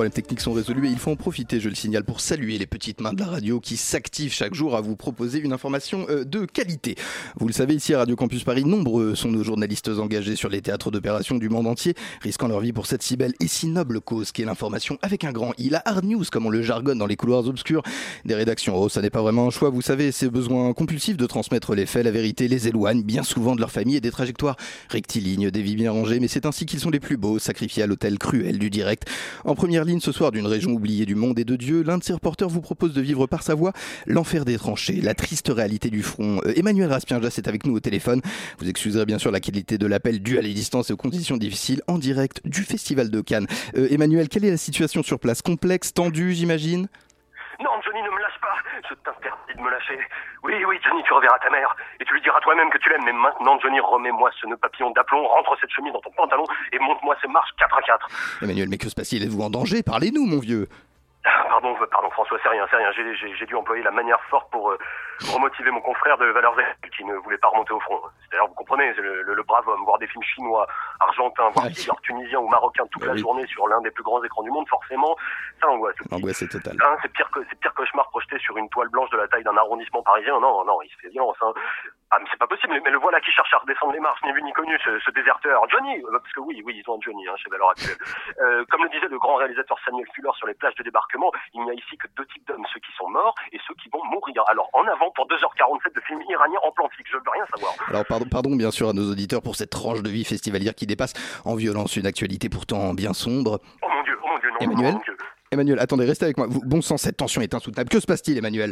[0.02, 2.66] Problèmes techniques sont résolus et il faut en profiter, je le signale, pour saluer les
[2.66, 6.24] petites mains de la radio qui s'activent chaque jour à vous proposer une information euh,
[6.24, 6.96] de qualité.
[7.38, 10.60] Vous le savez, ici à Radio Campus Paris, nombreux sont nos journalistes engagés sur les
[10.60, 14.00] théâtres d'opération du monde entier, risquant leur vie pour cette si belle et si noble
[14.00, 15.68] cause qui est l'information avec un grand I.
[15.68, 17.82] La hard news, comme on le jargonne dans les couloirs obscurs
[18.24, 18.76] des rédactions.
[18.76, 21.86] Oh, ça n'est pas vraiment un choix, vous savez, ces besoins compulsifs de transmettre les
[21.86, 24.56] faits, la vérité, les éloignent bien souvent de leur famille et des trajectoires
[24.88, 27.86] rectilignes, des vies bien rangées, mais c'est ainsi qu'ils sont les plus beaux, sacrifiés à
[27.86, 29.04] l'hôtel cruel du direct.
[29.44, 32.02] En première ligne ce soir d'une région oubliée du monde et de Dieu, l'un de
[32.02, 33.72] ses reporters vous propose de vivre par sa voix
[34.06, 36.40] l'enfer des tranchées, la triste réalité du front.
[36.44, 38.20] Euh, Emmanuel Raspienjas est avec nous au téléphone.
[38.58, 41.36] Vous excuserez bien sûr la qualité de l'appel dû à les distances et aux conditions
[41.36, 43.46] difficiles en direct du Festival de Cannes.
[43.76, 45.42] Euh, Emmanuel, quelle est la situation sur place?
[45.42, 46.88] Complexe, tendue, j'imagine?
[47.60, 47.70] Non.
[48.88, 49.98] Je t'interdis de me lâcher.
[50.42, 51.74] Oui, oui, Johnny, tu reverras ta mère.
[52.00, 53.04] Et tu lui diras toi-même que tu l'aimes.
[53.04, 56.78] Mais maintenant, Johnny, remets-moi ce nœud papillon d'aplomb, rentre cette chemise dans ton pantalon et
[56.78, 58.08] monte-moi ces marches 4 à 4.
[58.42, 59.22] Emmanuel, mais que se passe-t-il?
[59.22, 59.82] Êtes-vous en danger?
[59.82, 60.68] Parlez-nous, mon vieux.
[61.24, 62.90] Ah, Pardon, pardon, François, c'est rien, c'est rien.
[62.92, 64.78] J'ai- J'ai j'ai dû employer la manière forte pour euh,
[65.32, 66.56] remotiver mon confrère de Valeurs
[66.96, 68.00] qui ne voulait pas remonter au front.
[68.28, 70.66] C'est-à-dire, vous comprenez, le, le- le brave homme, voir des films chinois,
[70.98, 73.20] argentins, voire tigres, tunisiens ou marocains toute Bah la oui.
[73.20, 75.14] journée sur l'un des plus grands écrans du monde, forcément,
[75.60, 75.94] ça angoisse.
[76.10, 76.76] L'angoisse est totale.
[76.84, 79.44] Hein, c'est pire que c'est pire cauchemar projeté sur une toile blanche de la taille
[79.44, 80.40] d'un arrondissement parisien.
[80.40, 81.36] Non, non, il se fait violence.
[81.42, 81.52] Hein.
[82.10, 82.74] Ah, pas possible.
[82.84, 85.10] Mais le voilà qui cherche à redescendre les marches, ni vu ni connu, ce, ce
[85.12, 85.62] déserteur.
[85.70, 87.98] Johnny, euh, parce que oui, oui, ils ont un Johnny hein, chez Valeurs Actuelles.
[88.40, 91.62] Euh, comme le disait le grand réalisateur Samuel Fuller sur les plages de débarquement, il
[91.62, 94.04] n'y a ici que deux types d'hommes, ceux qui sont morts et ceux qui vont
[94.04, 94.42] mourir.
[94.48, 97.10] Alors en avant pour 2h47 de film iranien en plan fixe.
[97.10, 97.74] Je veux rien savoir.
[97.88, 100.86] Alors pardon, pardon bien sûr à nos auditeurs pour cette tranche de vie festivalière qui
[100.86, 101.14] dépasse
[101.44, 103.60] en violence une actualité pourtant bien sombre.
[103.82, 105.16] Oh mon dieu, oh mon dieu, non, Emmanuel oh mon dieu.
[105.52, 106.46] Emmanuel, attendez, restez avec moi.
[106.48, 107.90] Bon sang, cette tension est insoutenable.
[107.90, 108.70] Que se passe-t-il, Emmanuel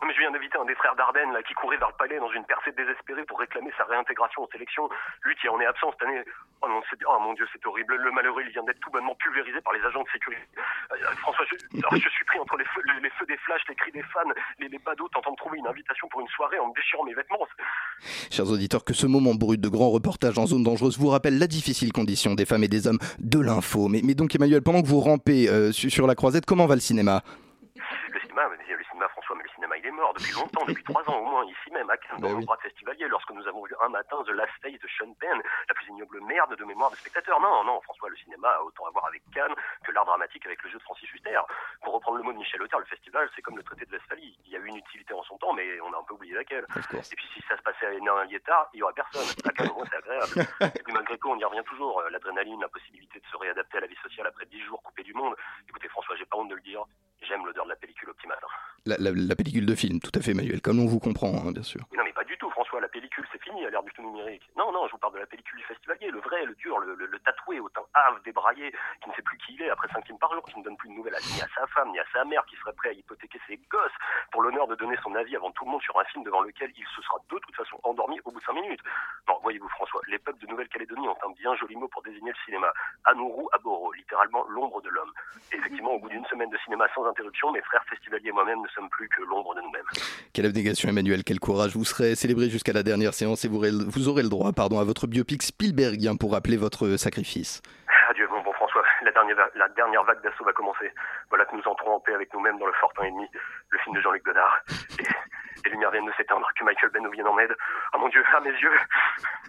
[0.00, 2.30] Non, mais je viens d'inviter des frères Dardenne là, qui courait vers le palais dans
[2.30, 4.88] une percée désespérée pour réclamer sa réintégration en sélection.
[5.24, 6.22] Lui qui en est absent cette année.
[6.62, 7.96] Oh non, oh mon dieu, c'est horrible.
[7.96, 10.42] Le malheureux, il vient d'être tout bonnement pulvérisé par les agents de sécurité.
[10.58, 12.08] Euh, euh, François, je...
[12.08, 12.82] suis pris entre les feux,
[13.26, 14.20] des flashs, les cris des fans,
[14.58, 17.14] les, les badauds tentant de trouver une invitation pour une soirée en me déchirant mes
[17.14, 17.38] vêtements.
[18.30, 21.46] Chers auditeurs, que ce moment brut de grand reportage en zone dangereuse vous rappelle la
[21.46, 23.88] difficile condition des femmes et des hommes de l'info.
[23.88, 26.80] Mais, donc, Emmanuel, pendant que vous rampez euh, su- sur la croisette, comment va le
[26.80, 27.22] cinéma
[28.12, 29.44] Le cinéma, mais le cinéma, François, mais
[29.94, 32.38] mort depuis longtemps, depuis trois ans au moins, ici même, à Cannes, dans Bah nos
[32.38, 32.44] oui.
[32.44, 35.74] droits festivaliers, lorsque nous avons vu un matin The Last Days de Sean Penn, la
[35.74, 37.40] plus ignoble merde de mémoire des spectateurs.
[37.40, 40.62] Non, non, François, le cinéma a autant à voir avec Cannes que l'art dramatique avec
[40.62, 41.40] le jeu de Francis Huster.
[41.82, 44.38] Pour reprendre le mot de Michel Auter, le festival, c'est comme le traité de Westphalie.
[44.44, 46.34] Il y a eu une utilité en son temps, mais on a un peu oublié
[46.34, 46.66] laquelle.
[46.86, 49.26] Et puis si ça se passait à un Liétard, il y aurait personne.
[49.44, 50.32] À Cannes, au moins, c'est agréable.
[50.78, 52.00] Et puis malgré tout, on y revient toujours.
[52.00, 55.02] Euh, L'adrénaline, la possibilité de se réadapter à la vie sociale après dix jours coupés
[55.02, 55.34] du monde.
[55.68, 56.84] Écoutez, François, j'ai pas honte de le dire.
[57.28, 58.46] J'aime l'odeur de la pellicule au petit matin.
[58.86, 61.52] la, la- la pellicule de film, tout à fait, Emmanuel, comme on vous comprend, hein,
[61.52, 61.80] bien sûr.
[61.92, 62.80] Mais non, mais pas du tout, François.
[62.80, 64.42] La pellicule, c'est fini à l'ère du tout numérique.
[64.58, 66.94] Non, non, je vous parle de la pellicule du festivalier, le vrai, le dur, le,
[66.94, 68.72] le- le tatoué au teint hâve, débraillé,
[69.02, 70.76] qui ne sait plus qui il est après cinq films par jour, qui ne donne
[70.76, 72.90] plus de nouvelles à, ni à sa femme, ni à sa mère, qui serait prêt
[72.90, 73.96] à hypothéquer ses gosses
[74.32, 76.70] pour l'honneur de donner son avis avant tout le monde sur un film devant lequel
[76.76, 78.80] il se sera de toute façon endormi au bout de cinq minutes.
[79.28, 82.44] Non, voyez-vous, François, les peuples de Nouvelle-Calédonie ont un bien joli mot pour désigner le
[82.44, 82.72] cinéma.
[83.04, 85.12] Anourou Aboro, littéralement l'ombre de l'homme.
[85.52, 88.68] Effectivement, au bout d'une semaine de cinéma sans interruption, mes frères festivaliers et moi-même ne
[88.68, 89.86] sommes plus que l'ombre de nous-mêmes.
[90.32, 91.76] Quelle abnégation, Emmanuel, quel courage.
[91.76, 94.80] Vous serez célébré jusqu'à la dernière séance et vous aurez, vous aurez le droit pardon,
[94.80, 97.62] à votre biopic Spielbergien pour rappeler votre sacrifice.
[98.10, 100.92] Adieu, bon, bon François, la dernière, la dernière vague d'assaut va commencer.
[101.30, 103.26] Voilà que nous entrons en paix avec nous-mêmes dans le Fort et demi,
[103.70, 104.60] le film de Jean-Luc Godard.
[104.98, 105.04] Et
[105.64, 107.54] les lumières viennent de s'éteindre, que Michael Bay nous vienne en aide.
[107.92, 108.72] Ah mon Dieu, à mes yeux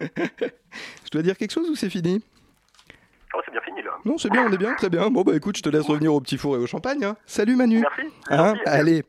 [1.04, 2.22] Je dois dire quelque chose ou c'est fini?
[3.34, 3.90] Oh, c'est bien fini là.
[4.04, 5.10] Non, c'est bien, on est bien, très bien.
[5.10, 7.04] Bon, bah écoute, je te laisse revenir au petit four et au champagne.
[7.04, 7.16] hein.
[7.26, 7.80] Salut Manu.
[7.80, 8.14] Merci.
[8.30, 8.62] Hein Merci.
[8.80, 9.04] Allez,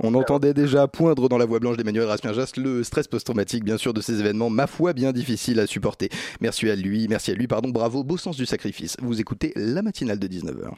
[0.00, 3.94] on entendait déjà poindre dans la voix blanche d'Emmanuel Raspienjas le stress post-traumatique, bien sûr,
[3.94, 6.10] de ces événements, ma foi, bien difficile à supporter.
[6.40, 8.96] Merci à lui, merci à lui, pardon, bravo, beau sens du sacrifice.
[9.00, 10.70] Vous écoutez la matinale de 19h.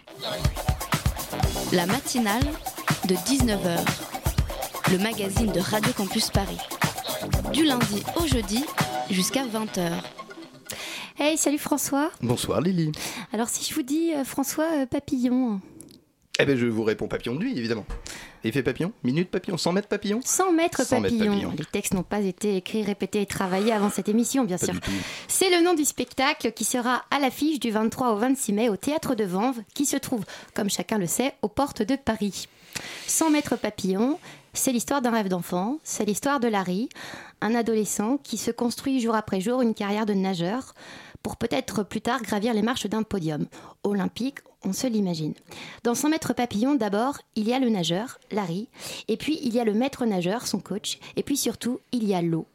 [1.72, 2.43] La matinale
[3.09, 3.78] de 19h,
[4.93, 6.59] le magazine de Radio Campus Paris.
[7.53, 8.64] Du lundi au jeudi
[9.11, 9.90] jusqu'à 20h.
[11.18, 12.10] Hey, salut François.
[12.22, 12.92] Bonsoir Lily.
[13.32, 15.60] Alors si je vous dis euh, François euh, Papillon,
[16.40, 17.84] Eh ben, je vous réponds papillon de nuit, évidemment.
[18.44, 21.32] Effet papillon Minute papillon 100 mètres papillon 100 mètres 100 mètres papillon.
[21.34, 21.54] papillon.
[21.58, 24.74] Les textes n'ont pas été écrits, répétés et travaillés avant cette émission, bien Pas sûr.
[25.28, 28.76] C'est le nom du spectacle qui sera à l'affiche du 23 au 26 mai au
[28.76, 32.48] Théâtre de Vanves, qui se trouve, comme chacun le sait, aux portes de Paris.
[33.06, 34.18] 100 mètres papillon,
[34.54, 36.88] c'est l'histoire d'un rêve d'enfant, c'est l'histoire de Larry,
[37.43, 40.74] un adolescent qui se construit jour après jour une carrière de nageur
[41.22, 43.47] pour peut-être plus tard gravir les marches d'un podium.
[43.84, 45.34] Olympique, on se l'imagine.
[45.84, 48.68] Dans 100 mètres papillon, d'abord, il y a le nageur, Larry,
[49.09, 52.14] et puis il y a le maître nageur, son coach, et puis surtout, il y
[52.14, 52.47] a l'eau.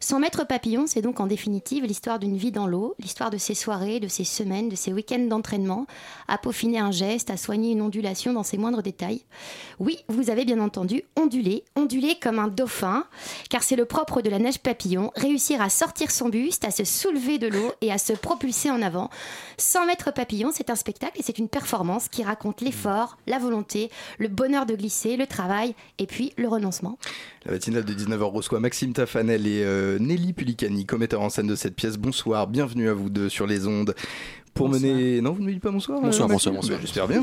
[0.00, 3.54] 100 mètres papillon, c'est donc en définitive l'histoire d'une vie dans l'eau, l'histoire de ses
[3.54, 5.86] soirées, de ses semaines, de ses week-ends d'entraînement,
[6.28, 9.22] à peaufiner un geste, à soigner une ondulation dans ses moindres détails.
[9.78, 13.04] Oui, vous avez bien entendu, onduler, onduler comme un dauphin,
[13.50, 16.84] car c'est le propre de la neige papillon, réussir à sortir son buste, à se
[16.84, 19.10] soulever de l'eau et à se propulser en avant.
[19.58, 23.90] 100 mètres papillon, c'est un spectacle et c'est une performance qui raconte l'effort, la volonté,
[24.18, 26.98] le bonheur de glisser, le travail et puis le renoncement.
[27.44, 31.54] La matinale de 19h reçoit Maxime Tafanel et euh, Nelly Pulicani, commetteurs en scène de
[31.56, 31.96] cette pièce.
[31.98, 33.94] Bonsoir, bienvenue à vous deux sur les ondes.
[34.54, 35.22] Pour mener.
[35.22, 36.76] Non, vous ne me dites pas bonsoir Bonsoir, euh, bonsoir, bonsoir.
[36.78, 37.22] Bah, J'espère bien.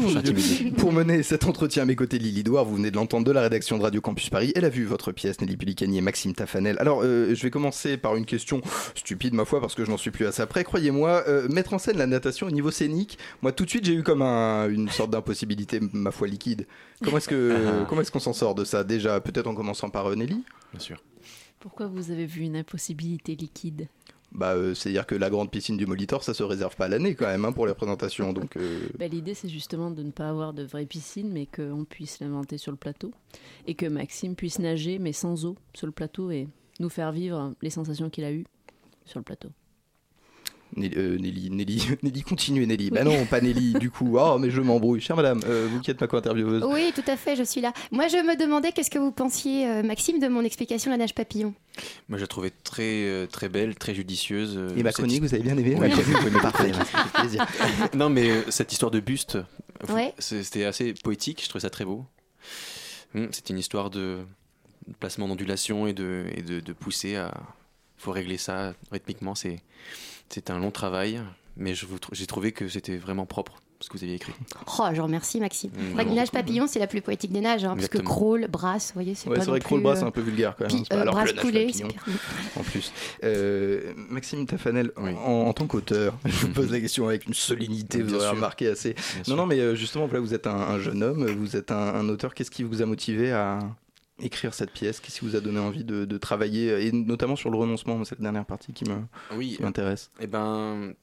[0.78, 3.42] Pour mener cet entretien à mes côtés, Lily Douard, vous venez de l'entendre de la
[3.42, 4.52] rédaction de Radio Campus Paris.
[4.56, 6.78] Elle a vu votre pièce, Nelly Pulicani et Maxime Tafanel.
[6.80, 8.62] Alors, euh, je vais commencer par une question
[8.96, 10.64] stupide, ma foi, parce que je n'en suis plus ça près.
[10.64, 13.94] Croyez-moi, euh, mettre en scène la natation au niveau scénique, moi, tout de suite, j'ai
[13.94, 16.66] eu comme un- une sorte d'impossibilité, ma foi, liquide.
[17.04, 17.54] Comment est-ce que
[17.90, 20.44] comment est-ce qu'on s'en sort de ça Déjà, peut-être en commençant par Nelly?
[20.74, 20.98] Bien sûr.
[21.60, 23.88] Pourquoi vous avez vu une impossibilité liquide
[24.32, 27.16] Bah, euh, c'est-à-dire que la grande piscine du Molitor, ça se réserve pas à l'année
[27.16, 28.32] quand même hein, pour les présentations.
[28.32, 31.84] Donc, euh, Bah, L'idée, c'est justement de ne pas avoir de vraie piscine, mais qu'on
[31.84, 33.12] puisse l'inventer sur le plateau.
[33.68, 36.48] Et que Maxime puisse nager, mais sans eau, sur le plateau, et
[36.80, 38.46] nous faire vivre les sensations qu'il a eues
[39.06, 39.50] sur le plateau.
[40.76, 42.90] Nelly, euh, Nelly, Nelly, Nelly, continuez Nelly.
[42.92, 43.74] Bah non, pas Nelly.
[43.74, 45.02] Du coup, oh mais je m'embrouille.
[45.02, 46.64] Chère madame, euh, vous qui êtes ma co-intervieweuse.
[46.64, 47.74] Oui, tout à fait, je suis là.
[47.92, 51.00] Moi, je me demandais qu'est-ce que vous pensiez, euh, Maxime, de mon explication de la
[51.00, 51.54] nage papillon.
[52.08, 54.56] Moi, je la trouvais très, euh, très belle, très judicieuse.
[54.58, 56.72] euh, Et ma chronique, vous avez bien aimé Oui, oui, oui, parfait,
[57.14, 57.46] plaisir.
[57.96, 59.38] non, mais euh, cette histoire de buste,
[59.90, 60.14] Ouais.
[60.20, 62.06] c'est- c'était assez poétique, je trouvais ça très beau.
[63.16, 64.20] Hum, C'était une histoire de
[65.00, 67.32] placement d'ondulation et de, et de, de pousser à.
[67.98, 69.60] Il faut régler ça rythmiquement, c'est
[70.30, 71.22] c'est un long travail,
[71.58, 71.74] mais
[72.14, 74.34] j'ai trouvé que c'était vraiment propre ce que vous aviez écrit.
[74.78, 75.72] Oh, je remercie Maxime.
[75.72, 78.88] Mmh, C'est nage papillon, c'est la plus poétique des nages, hein, parce que crawl, brasse,
[78.90, 80.20] vous voyez, c'est Ouais, pas c'est vrai que Crawl plus, Brass, euh, c'est un peu
[80.20, 80.78] vulgaire quand même.
[80.84, 81.86] c'est pas- euh, alors brasse coulée, c'est.
[82.60, 82.92] En plus.
[83.24, 85.08] Euh, Maxime Tafanel, en,
[85.48, 88.96] en tant qu'auteur, je vous pose la question avec une solennité, vous aurez remarqué assez.
[88.96, 89.36] Bien Non, sûr.
[89.38, 92.10] non, mais euh, justement, là, vous êtes un, un jeune homme, vous êtes un, un
[92.10, 92.34] auteur.
[92.34, 93.60] Qu'est-ce qui vous a motivé à
[94.22, 97.50] écrire cette pièce Qu'est-ce qui vous a donné envie de, de travailler, et notamment sur
[97.50, 99.02] le renoncement la dernière partie qui me-
[99.36, 99.56] Oui.
[99.58, 100.12] qui m'intéresse.
[100.20, 100.94] Eh ben,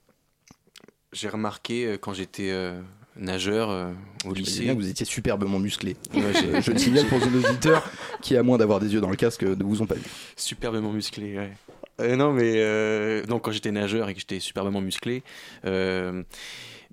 [1.12, 2.80] j'ai remarqué euh, quand j'étais euh,
[3.16, 3.92] nageur euh,
[4.26, 4.62] au Je lycée.
[4.64, 5.96] bien que vous étiez superbement musclé.
[6.14, 7.88] Ouais, je le signale pour nos auditeurs
[8.20, 10.02] qui, à moins d'avoir des yeux dans le casque, ne vous ont pas vu.
[10.36, 11.52] Superbement musclé, ouais.
[12.00, 15.22] Euh, non, mais euh, donc quand j'étais nageur et que j'étais superbement musclé,
[15.64, 16.22] euh,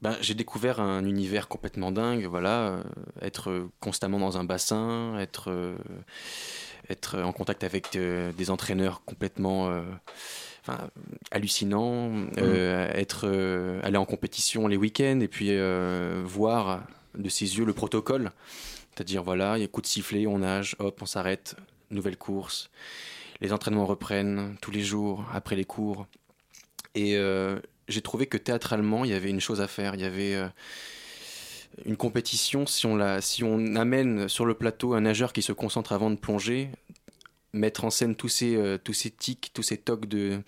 [0.03, 2.25] ben, j'ai découvert un univers complètement dingue.
[2.25, 2.83] Voilà, euh,
[3.21, 5.75] être constamment dans un bassin, être euh,
[6.89, 9.81] être en contact avec euh, des entraîneurs complètement euh,
[10.61, 10.89] enfin,
[11.31, 15.57] hallucinants, euh, être euh, aller en compétition les week-ends et puis
[16.25, 16.83] voir
[17.17, 18.31] de ses yeux le protocole.
[18.93, 21.55] C'est-à-dire, voilà, il y a coup de sifflet, on nage, hop, on s'arrête,
[21.91, 22.69] nouvelle course.
[23.39, 26.07] Les entraînements reprennent tous les jours, après les cours.
[26.93, 29.95] Et euh, j'ai trouvé que théâtralement, il y avait une chose à faire.
[29.95, 30.47] Il y avait euh,
[31.85, 32.65] une compétition.
[32.65, 36.09] Si on, la, si on amène sur le plateau un nageur qui se concentre avant
[36.09, 36.69] de plonger,
[37.53, 40.41] mettre en scène tous ces, euh, tous ces tics, tous ces tocs de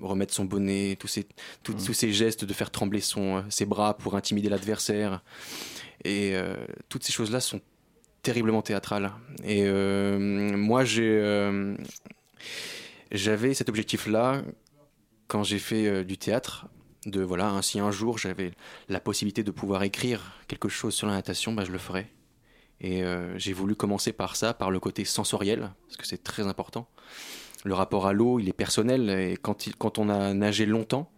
[0.00, 1.26] remettre son bonnet, tous ces,
[1.62, 5.22] tous, tous ces gestes de faire trembler son, euh, ses bras pour intimider l'adversaire.
[6.04, 6.54] Et euh,
[6.88, 7.60] toutes ces choses-là sont
[8.22, 9.12] terriblement théâtrales.
[9.44, 11.76] Et moi, j'ai,
[13.12, 14.42] j'avais cet objectif-là
[15.28, 16.66] quand j'ai fait euh, du théâtre.
[17.06, 18.50] De voilà, ainsi un jour j'avais
[18.88, 22.10] la possibilité de pouvoir écrire quelque chose sur la natation, bah, je le ferais.
[22.80, 26.46] Et euh, j'ai voulu commencer par ça, par le côté sensoriel, parce que c'est très
[26.48, 26.88] important.
[27.64, 31.10] Le rapport à l'eau, il est personnel, et quand, quand on a nagé longtemps,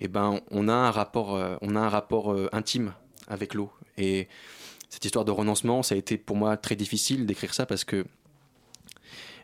[0.00, 2.92] eh ben, on a un rapport, euh, on a un rapport euh, intime
[3.28, 3.70] avec l'eau.
[3.96, 4.26] Et
[4.90, 8.04] cette histoire de renoncement, ça a été pour moi très difficile d'écrire ça parce que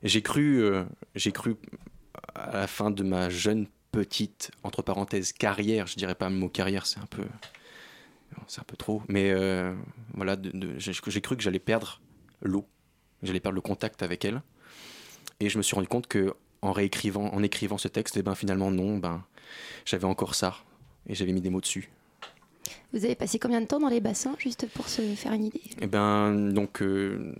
[0.03, 0.65] j'ai cru,
[1.15, 1.57] j'ai cru
[2.35, 6.49] à la fin de ma jeune petite entre parenthèses carrière, je dirais pas le mot
[6.49, 7.25] carrière, c'est un peu,
[8.47, 9.75] c'est un peu trop, mais euh,
[10.15, 12.01] voilà, de- j'ai cru que j'allais perdre
[12.43, 12.67] l'eau,
[13.23, 14.43] j'allais perdre le contact avec elle,
[15.41, 18.35] et je me suis rendu compte que en réécrivant, en écrivant ce texte, et ben
[18.35, 19.25] finalement non, ben
[19.85, 20.57] j'avais encore ça,
[21.07, 21.91] et j'avais mis des mots dessus.
[22.93, 25.63] Vous avez passé combien de temps dans les bassins, juste pour se faire une idée?
[25.81, 27.33] Eh ben, donc, euh,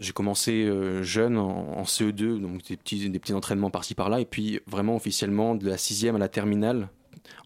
[0.00, 4.20] j'ai commencé euh, jeune en, en CE2, donc des petits, des petits entraînements par-ci par-là,
[4.20, 6.88] et puis vraiment officiellement de la sixième à la terminale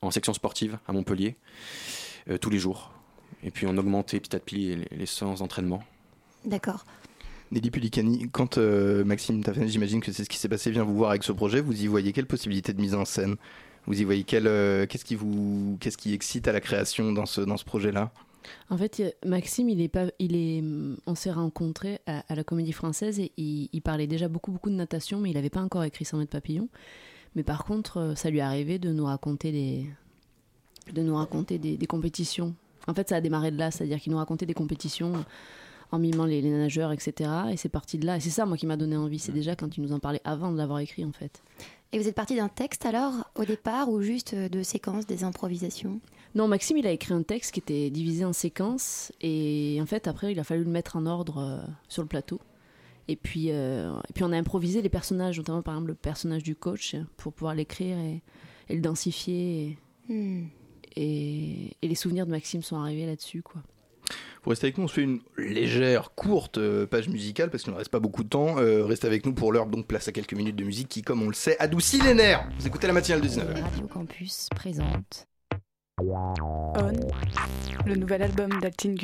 [0.01, 1.37] en section sportive à Montpellier,
[2.31, 2.93] euh, tous les jours.
[3.45, 5.83] Et puis on augmentait petit à petit les, les séances d'entraînement.
[6.45, 6.85] D'accord.
[7.51, 10.97] Nelly Pulicani, quand euh, Maxime Tafanel, j'imagine que c'est ce qui s'est passé, vient vous
[10.97, 13.37] voir avec ce projet, vous y voyez quelle possibilité de mise en scène?
[13.89, 17.25] Vous y voyez quel, euh, qu'est-ce qui vous, qu'est-ce qui excite à la création dans
[17.25, 18.13] ce, dans ce projet-là?
[18.69, 20.63] En fait, Maxime, il est pas, il est,
[21.07, 24.69] on s'est rencontrés à, à la Comédie Française et il, il parlait déjà beaucoup, beaucoup
[24.69, 26.69] de natation, mais il n'avait pas encore écrit 100 mètres papillon.
[27.35, 29.87] Mais par contre, euh, ça lui arrivé de nous raconter des,
[30.93, 32.55] de nous raconter des, des compétitions.
[32.89, 35.25] En fait, ça a démarré de là, c'est-à-dire qu'il nous racontait des compétitions
[35.93, 37.31] en mimant les, les nageurs, etc.
[37.53, 38.19] Et c'est parti de là.
[38.19, 39.19] Et c'est ça, moi, qui m'a donné envie.
[39.19, 41.43] C'est déjà quand il nous en parlait avant de l'avoir écrit, en fait.
[41.93, 45.25] Et vous êtes parti d'un texte alors au départ ou juste euh, de séquences, des
[45.25, 46.01] improvisations?
[46.35, 49.11] Non, Maxime, il a écrit un texte qui était divisé en séquences.
[49.23, 52.41] Et en fait, après, il a fallu le mettre en ordre euh, sur le plateau.
[53.09, 56.43] Et puis, euh, et puis, on a improvisé les personnages, notamment par exemple le personnage
[56.43, 58.23] du coach, pour pouvoir l'écrire et,
[58.69, 59.67] et le densifier.
[59.67, 59.79] Et,
[60.11, 60.47] Hmm.
[60.97, 63.63] et, et les souvenirs de Maxime sont arrivés là-dessus, quoi.
[64.49, 67.73] Vous restez avec nous, on se fait une légère, courte euh, page musicale parce qu'il
[67.75, 68.57] ne reste pas beaucoup de temps.
[68.57, 71.21] Euh, restez avec nous pour l'heure, donc place à quelques minutes de musique qui, comme
[71.21, 72.49] on le sait, adoucit les nerfs.
[72.59, 73.61] Vous écoutez la matinale de 19h.
[73.61, 75.29] Radio Campus présente.
[76.01, 76.33] On,
[77.85, 78.95] le nouvel album d'Altin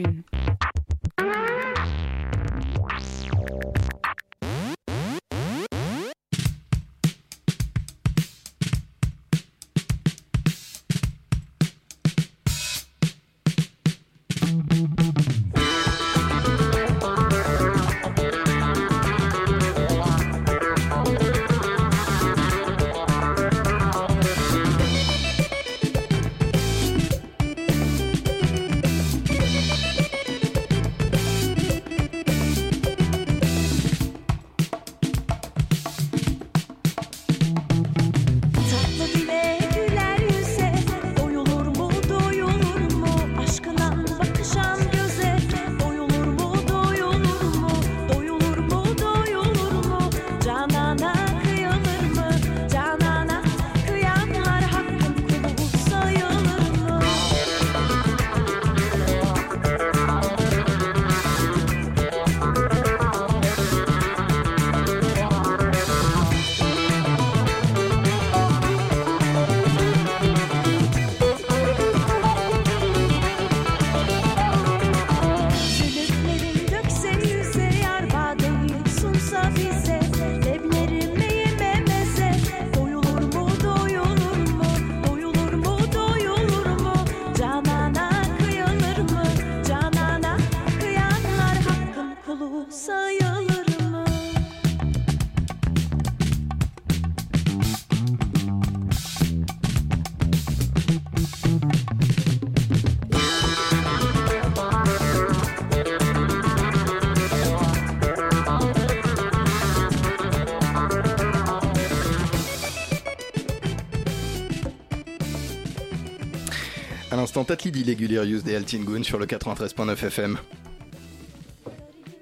[117.35, 120.39] l'instant, Tatlid Illegularius des Altingun sur le 93.9 FM.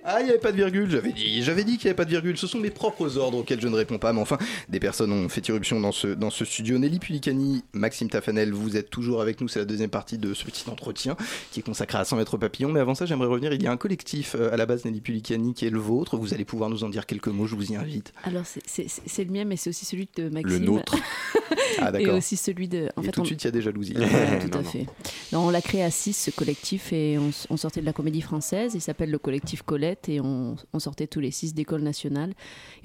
[0.05, 2.05] Ah, il n'y avait pas de virgule, j'avais dit, j'avais dit qu'il n'y avait pas
[2.07, 2.37] de virgule.
[2.37, 4.37] Ce sont mes propres ordres auxquels je ne réponds pas, mais enfin,
[4.69, 6.79] des personnes ont fait irruption dans ce, dans ce studio.
[6.79, 10.45] Nelly Pulicani, Maxime Tafanel, vous êtes toujours avec nous, c'est la deuxième partie de ce
[10.45, 11.15] petit entretien
[11.53, 12.73] qui est consacré à 100 mètres papillon.
[12.73, 15.03] Mais avant ça, j'aimerais revenir, il y a un collectif euh, à la base, Nelly
[15.03, 16.17] Pulicani, qui est le vôtre.
[16.17, 18.13] Vous allez pouvoir nous en dire quelques mots, je vous y invite.
[18.25, 20.65] Alors, c'est- le mien, mais c'est aussi celui de Maxime.
[20.65, 20.97] nôtre.
[21.81, 22.89] Ah, Et aussi celui de.
[22.97, 23.95] En Et fait, tout de on- suite, il y a des jalousies.
[23.95, 24.65] Tout Non, à non.
[24.65, 24.87] fait.
[25.33, 28.73] Non, on l'a créé à 6, ce collectif, et on, sortait de la comédie française.
[28.75, 32.35] Il s'appelle le collectif Colette, et on, on sortait tous les 6 d'école nationale.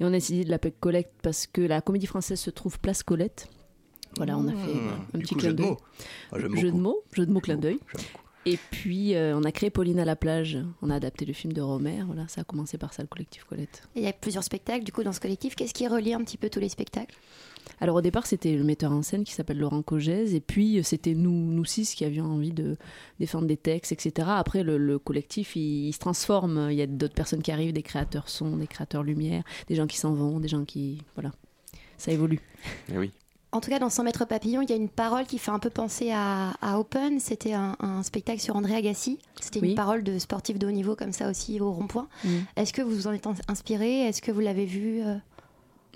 [0.00, 3.02] Et on a décidé de l'appeler Colette parce que la comédie française se trouve place
[3.02, 3.48] Colette.
[4.16, 5.70] Voilà, on a fait Mmh, un du petit coup, clin jeu de d'œil.
[5.70, 5.76] mots.
[6.32, 7.78] Ah, Jeu de mots, jeu de mots, clin d'œil.
[8.46, 10.56] Et puis, euh, on a créé Pauline à la plage.
[10.80, 12.02] On a adapté le film de Romer.
[12.06, 13.82] Voilà, ça a commencé par ça, le collectif Colette.
[13.94, 15.54] Et Il y a plusieurs spectacles du coup dans ce collectif.
[15.54, 17.14] Qu'est-ce qui relie un petit peu tous les spectacles?
[17.80, 20.82] Alors au départ, c'était le metteur en scène qui s'appelle Laurent Cogez, et puis euh,
[20.82, 22.76] c'était nous, nous six qui avions envie de
[23.20, 24.28] défendre des textes, etc.
[24.32, 26.68] Après, le, le collectif, il, il se transforme.
[26.70, 29.86] Il y a d'autres personnes qui arrivent, des créateurs son, des créateurs lumière, des gens
[29.86, 31.02] qui s'en vont, des gens qui...
[31.14, 31.32] Voilà,
[31.96, 32.40] ça évolue.
[32.92, 33.12] Eh oui.
[33.50, 35.58] En tout cas, dans 100 mètres papillon, il y a une parole qui fait un
[35.58, 37.18] peu penser à, à Open.
[37.18, 39.18] C'était un, un spectacle sur André Agassi.
[39.40, 39.70] C'était Oui.
[39.70, 42.08] une parole de sportif de haut niveau, comme ça aussi, au rond-point.
[42.24, 42.28] Mm.
[42.56, 44.00] Est-ce que vous vous en êtes inspiré?
[44.02, 45.14] Est-ce que vous l'avez vu euh?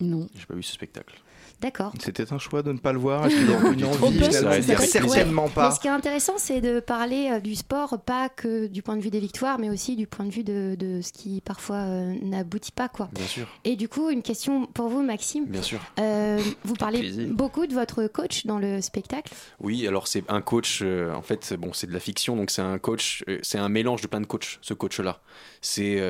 [0.01, 0.29] Non.
[0.35, 1.21] J'ai pas vu ce spectacle.
[1.63, 1.93] D'accord.
[2.01, 3.27] C'était un choix de ne pas le voir.
[3.27, 3.49] Est-ce qu'il
[3.79, 5.71] une envie certainement Mais pas.
[5.71, 9.03] ce qui est intéressant, c'est de parler euh, du sport, pas que du point de
[9.03, 12.15] vue des victoires, mais aussi du point de vue de, de ce qui parfois euh,
[12.21, 12.89] n'aboutit pas.
[12.89, 13.09] Quoi.
[13.13, 13.47] Bien sûr.
[13.65, 15.47] Et du coup, une question pour vous, Maxime.
[15.47, 15.79] Bien sûr.
[16.01, 19.33] Euh, vous parlez beaucoup de votre coach dans le spectacle.
[19.61, 22.63] Oui, alors c'est un coach, euh, en fait, bon, c'est de la fiction, donc c'est
[22.63, 25.21] un coach, euh, c'est un mélange de plein de coachs, ce coach-là.
[25.61, 26.01] C'est.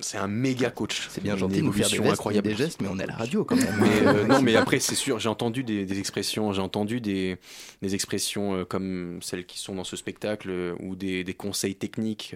[0.00, 1.08] C'est un méga coach.
[1.10, 2.48] C'est bien gentil de nous faire des, gestes, incroyable.
[2.48, 3.74] des gestes, mais on est à la radio quand même.
[3.80, 7.36] Mais, euh, non, mais après, c'est sûr, j'ai entendu des, des expressions, j'ai entendu des,
[7.82, 12.34] des expressions euh, comme celles qui sont dans ce spectacle euh, ou des, conseils techniques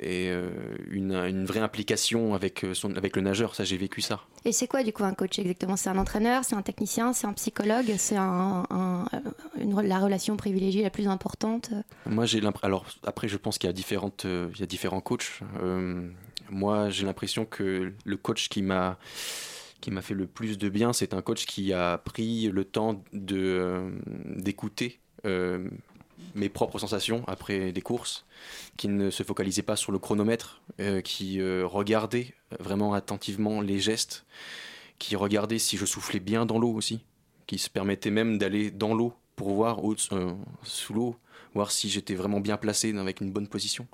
[0.00, 0.50] et euh,
[0.90, 3.54] une, une vraie implication avec, euh, son, avec le nageur.
[3.54, 4.20] Ça, j'ai vécu ça.
[4.44, 5.76] Et c'est quoi du coup un coach exactement?
[5.76, 9.04] C'est un entraîneur, c'est un technicien, c'est un psychologue, c'est un, un-
[9.60, 11.70] une- la relation privilégiée la plus importante?
[12.06, 12.66] Moi, j'ai l'impression.
[12.66, 15.40] Alors, après, je pense qu'il y a, différentes, euh, il y a différents coachs.
[15.62, 16.08] Euh,
[16.50, 18.98] moi, j'ai l'impression que le coach qui m'a
[19.80, 23.04] qui m'a fait le plus de bien, c'est un coach qui a pris le temps
[23.12, 23.90] de euh,
[24.24, 25.68] d'écouter euh,
[26.34, 28.24] mes propres sensations après des courses,
[28.76, 33.78] qui ne se focalisait pas sur le chronomètre, euh, qui euh, regardait vraiment attentivement les
[33.78, 34.24] gestes,
[34.98, 37.04] qui regardait si je soufflais bien dans l'eau aussi,
[37.46, 39.80] qui se permettait même d'aller dans l'eau pour voir
[40.12, 40.32] euh,
[40.62, 41.16] sous l'eau,
[41.54, 43.86] voir si j'étais vraiment bien placé avec une bonne position.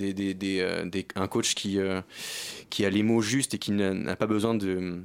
[0.00, 5.02] Euh, un coach qui, a les mots justes et qui n'a pas besoin de,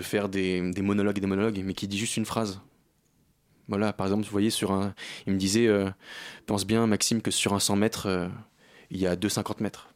[0.00, 2.60] faire des monologues et des monologues, mais qui dit juste une phrase.
[3.68, 4.94] Voilà, par exemple, vous voyez, sur un,
[5.26, 5.90] il me disait euh,
[6.46, 8.28] Pense bien, Maxime, que sur un 100 mètres, euh,
[8.90, 9.88] il y a 2,50 mètres.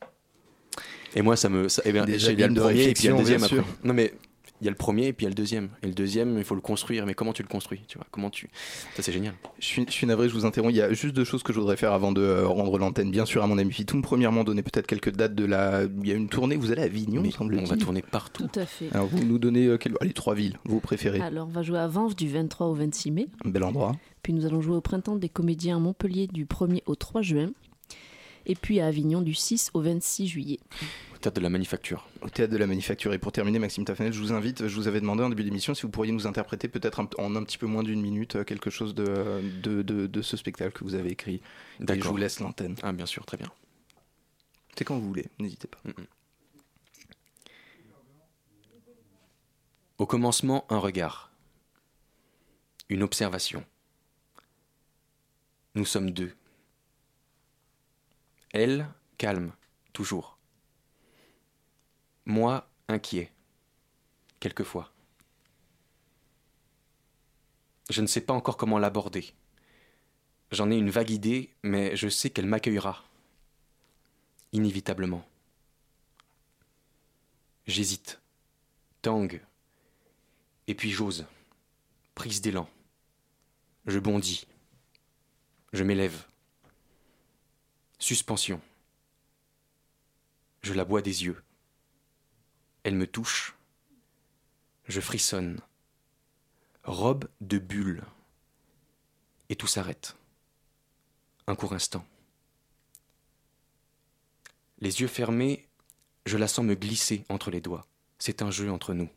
[1.14, 1.68] Et moi, ça me.
[1.68, 3.64] Ça, eh bien, j'ai- le premier et puis il y a le deuxième après.
[3.85, 4.14] Non, mais
[4.63, 5.71] il y a le premier et puis il y a le deuxième.
[5.83, 7.05] Et le deuxième, il faut le construire.
[7.05, 8.07] Mais comment tu le construis tu vois?
[8.13, 8.49] Comment tu.
[8.95, 9.35] Ça, c'est génial.
[9.59, 10.73] Je suis, je suis navré, je vous interromps.
[10.73, 13.11] Il y a juste deux choses que je voudrais faire avant de euh, rendre l'antenne,
[13.11, 14.03] bien sûr, à mon ami Fitoum.
[14.03, 15.83] Premièrement, donner peut-être quelques dates de la.
[15.83, 17.65] Il y a une tournée, vous allez à Avignon, semble-t-il.
[17.65, 18.47] on va tourner partout.
[18.47, 18.89] Tout à fait.
[18.93, 21.21] Alors, vous nous donnez euh, quel- allez, trois villes, vos préférées.
[21.21, 23.27] Alors, on va jouer à Vanves du 23 au 26 mai.
[23.45, 23.97] Un bel endroit.
[24.23, 27.51] Puis nous allons jouer au Printemps des comédiens à Montpellier du 1er au 3 juin.
[28.47, 30.59] Et puis à Avignon du 6 au 26 juillet.
[31.23, 32.09] Au théâtre de la manufacture.
[32.20, 33.12] Au théâtre de la manufacture.
[33.14, 35.73] Et pour terminer, Maxime Taffanel, je vous invite, je vous avais demandé en début d'émission
[35.73, 38.70] si vous pourriez nous interpréter peut-être en un petit peu moins d'une minute euh, quelque
[38.70, 41.41] chose de, de, de- de ce spectacle que vous avez écrit.
[41.81, 42.75] Et je vous laisse l'antenne.
[42.83, 43.47] Ah, bien sûr, très bien.
[44.77, 45.79] C'est quand vous voulez, n'hésitez pas.
[49.99, 51.31] Au commencement, un regard.
[52.89, 53.64] Une observation.
[55.77, 56.35] Nous sommes deux.
[58.53, 59.53] Elle, calme,
[59.93, 60.37] toujours.
[62.25, 63.33] Moi, inquiet.
[64.41, 64.93] Quelquefois.
[67.91, 69.35] Je ne sais pas encore comment l'aborder.
[70.51, 73.05] J'en ai une vague idée, mais je sais qu'elle m'accueillera.
[74.53, 75.27] Inévitablement.
[77.66, 78.20] J'hésite.
[79.03, 79.43] Tangue.
[80.68, 81.27] Et puis j'ose.
[82.14, 82.68] Prise d'élan.
[83.87, 84.47] Je bondis.
[85.73, 86.27] Je m'élève.
[87.99, 88.61] Suspension.
[90.62, 91.43] Je la bois des yeux.
[92.85, 93.55] Elle me touche.
[94.87, 95.61] Je frissonne.
[96.85, 98.05] Robe de bulle.
[99.49, 100.16] Et tout s'arrête.
[101.47, 102.05] Un court instant.
[104.78, 105.68] Les yeux fermés,
[106.26, 107.87] je la sens me glisser entre les doigts.
[108.18, 109.11] C'est un jeu entre nous.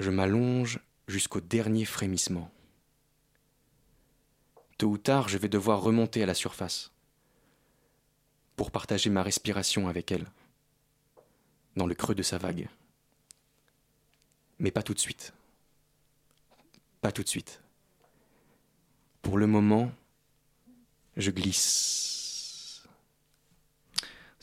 [0.00, 2.50] Je m'allonge jusqu'au dernier frémissement.
[4.76, 6.90] Tôt ou tard, je vais devoir remonter à la surface
[8.56, 10.26] pour partager ma respiration avec elle,
[11.76, 12.68] dans le creux de sa vague.
[14.58, 15.32] Mais pas tout de suite.
[17.00, 17.60] Pas tout de suite.
[19.22, 19.90] Pour le moment,
[21.16, 22.23] je glisse.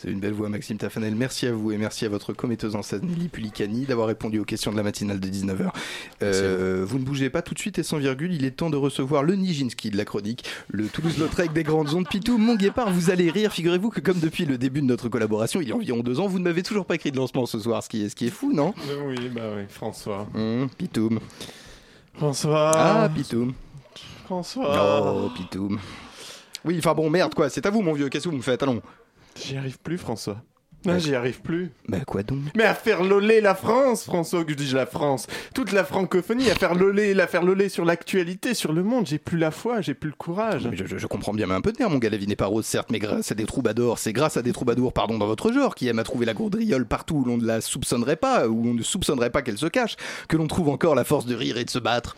[0.02, 1.14] C'est une belle voix, Maxime Taffanel.
[1.14, 4.45] Merci à vous et merci à votre commetteuse en scène, Nelly Pulicani, d'avoir répondu aux
[4.45, 5.70] questions de la matinale de 19h.
[6.24, 8.78] Euh, vous ne bougez pas tout de suite et sans virgule, il est temps de
[8.78, 12.08] recevoir le Nijinsky de la chronique, le Toulouse-Lautrec des grandes ondes.
[12.10, 13.54] Pitou, mon guépard, vous allez rire.
[13.54, 16.26] Figurez-vous que comme depuis le début de notre collaboration, il y a environ deux ans,
[16.26, 18.26] vous ne m'avez toujours pas écrit de lancement ce soir, ce qui est, ce qui
[18.26, 18.74] est fou, non?
[19.06, 20.28] Oui, bah oui, François.
[20.34, 21.20] Hum, Pitoum.
[22.16, 22.72] François.
[22.74, 23.54] Ah, Pitoum.
[24.26, 25.14] François.
[25.14, 25.78] Oh, Pitoum.
[26.66, 28.64] Oui, enfin bon, merde quoi, c'est à vous mon vieux, qu'est-ce que vous me faites
[28.64, 28.82] Allons.
[29.36, 30.43] J'y arrive plus, François.
[30.86, 31.69] Non, j'y arrive plus.
[31.88, 32.39] Bah quoi donc?
[32.55, 35.27] Mais à faire loler la France, François, que je dis la France.
[35.53, 39.05] Toute la francophonie, à faire loler, la faire loler sur l'actualité, sur le monde.
[39.05, 40.67] J'ai plus la foi, j'ai plus le courage.
[40.69, 42.25] Mais je, je- je comprends bien, mais un peu de nerf, mon gars, la vie
[42.27, 45.17] n'est pas rose, certes, mais grâce à des troubadours, c'est grâce à des troubadours, pardon,
[45.19, 48.15] dans votre genre, qui aiment à trouver la gourdriole partout où l'on ne la soupçonnerait
[48.15, 49.95] pas, où on ne soupçonnerait pas qu'elle se cache,
[50.27, 52.15] que l'on trouve encore la force de rire et de se battre.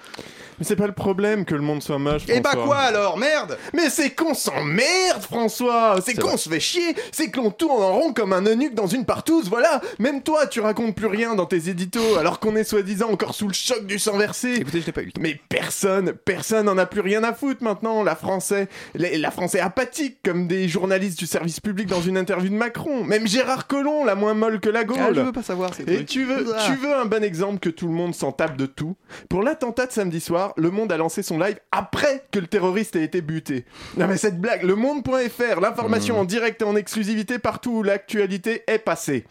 [0.59, 2.65] Mais c'est pas le problème que le monde soit moche, Et bah François.
[2.67, 7.37] quoi alors, merde Mais c'est qu'on s'emmerde, François C'est qu'on se fait chier C'est que
[7.37, 9.81] l'on tourne en rond comme un nuque dans une partouze, voilà.
[9.99, 13.47] Même toi, tu racontes plus rien dans tes éditos, alors qu'on est soi-disant encore sous
[13.47, 14.55] le choc du sang versé.
[14.55, 15.21] Écoutez, je n'ai pas eu le temps.
[15.21, 18.03] Mais personne, personne n'en a plus rien à foutre maintenant.
[18.03, 22.17] La français, la, la France est apathique, comme des journalistes du service public dans une
[22.17, 23.03] interview de Macron.
[23.03, 24.97] Même Gérard Collomb, la moins molle que la Gaule.
[24.99, 26.05] Ah, je veux pas savoir ces Et trucs.
[26.07, 26.63] tu veux, Ah.
[26.65, 28.95] tu veux un bon exemple que tout le monde s'en tape de tout?
[29.29, 32.95] Pour l'attentat de samedi soir, Le Monde a lancé son live après que le terroriste
[32.95, 33.65] ait été buté.
[33.97, 37.83] Non mais cette blague, le monde.fr, l'information en direct et en exclusivité partout où
[38.47, 39.25] est passée.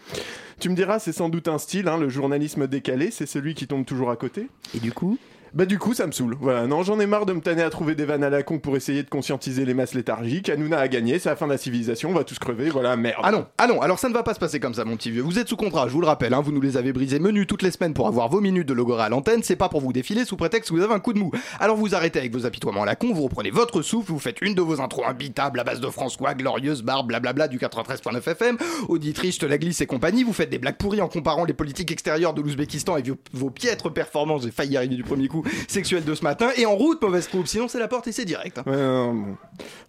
[0.61, 3.67] Tu me diras, c'est sans doute un style, hein, le journalisme décalé, c'est celui qui
[3.67, 4.49] tombe toujours à côté.
[4.75, 5.19] Et du coup
[5.55, 6.35] Bah du coup ça me saoule.
[6.41, 8.59] Voilà, non j'en ai marre de me tanner à trouver des vannes à la con
[8.59, 10.49] pour essayer de conscientiser les masses léthargiques.
[10.49, 13.21] Hanouna a gagné, c'est la fin de la civilisation, on va tous crever, voilà, merde.
[13.23, 15.11] Ah non, ah non, alors ça ne va pas se passer comme ça, mon petit
[15.11, 15.21] vieux.
[15.21, 17.47] Vous êtes sous contrat, je vous le rappelle, hein, vous nous les avez brisés menus
[17.47, 19.93] toutes les semaines pour avoir vos minutes de logora à l'antenne, c'est pas pour vous
[19.93, 21.31] défiler sous prétexte que vous avez un coup de mou.
[21.61, 24.41] Alors vous arrêtez avec vos apitoiements à la con, vous reprenez votre souffle, vous faites
[24.41, 28.57] une de vos intros imbitables à base de François, glorieuse, barbe, blablabla du 93.9 FM,
[28.89, 31.93] auditrice, te la glisse et compagnie, vous faites des blagues pourries en comparant les politiques
[31.93, 33.03] extérieures de l'Ouzbékistan et
[33.35, 36.75] vos, piètres performances, j'ai failli arriver du premier coup, sexuelles de ce matin, et en
[36.77, 38.59] route, mauvaise troupe, sinon c'est la porte et c'est direct.
[38.59, 39.37] hein.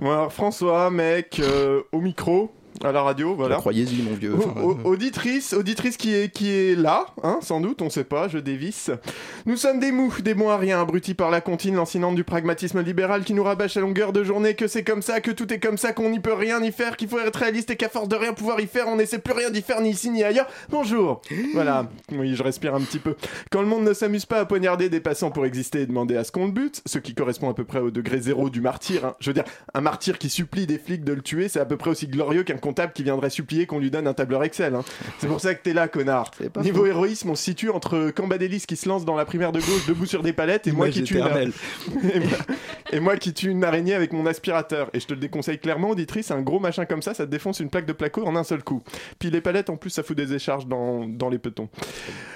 [0.01, 2.51] Alors François, mec, euh, au micro,
[2.83, 3.55] à la radio, voilà.
[3.55, 4.35] Croyez-y, mon vieux.
[4.35, 4.53] Enfin,
[4.83, 8.91] auditrice, auditrice qui est, qui est là, hein, sans doute, on sait pas, je dévisse.
[9.45, 12.81] Nous sommes des mous, des bons à rien, abrutis par la comptine lancinante du pragmatisme
[12.81, 15.59] libéral qui nous rabâche à longueur de journée que c'est comme ça, que tout est
[15.59, 18.09] comme ça, qu'on n'y peut rien y faire, qu'il faut être réaliste et qu'à force
[18.09, 20.47] de rien pouvoir y faire, on n'essaie plus rien d'y faire ni ici ni ailleurs.
[20.69, 21.21] Bonjour
[21.53, 23.15] Voilà, oui, je respire un petit peu.
[23.49, 26.23] Quand le monde ne s'amuse pas à poignarder des passants pour exister et demander à
[26.23, 29.05] ce qu'on le bute, ce qui correspond à peu près au degré zéro du martyr,
[29.05, 29.15] hein.
[29.19, 31.77] je veux dire, un martyr qui supplie des flics de le tuer, c'est à peu
[31.77, 34.73] près aussi glorieux qu'un comptable qui viendrait supplier qu'on lui donne un tableur Excel.
[34.73, 34.81] hein.
[35.19, 36.31] C'est pour ça que t'es là, connard.
[36.63, 39.85] Niveau héroïsme, on se situe entre Cambadélis qui se lance dans la primaire de gauche
[39.87, 41.53] debout sur des palettes et moi qui tue une...
[42.13, 42.37] et, moi,
[42.93, 44.89] et moi qui tue une araignée avec mon aspirateur.
[44.93, 47.59] Et je te le déconseille clairement, auditrice, un gros machin comme ça, ça te défonce
[47.59, 48.81] une plaque de placo en un seul coup.
[49.19, 51.69] Puis les palettes, en plus, ça fout des écharges dans, dans les petons.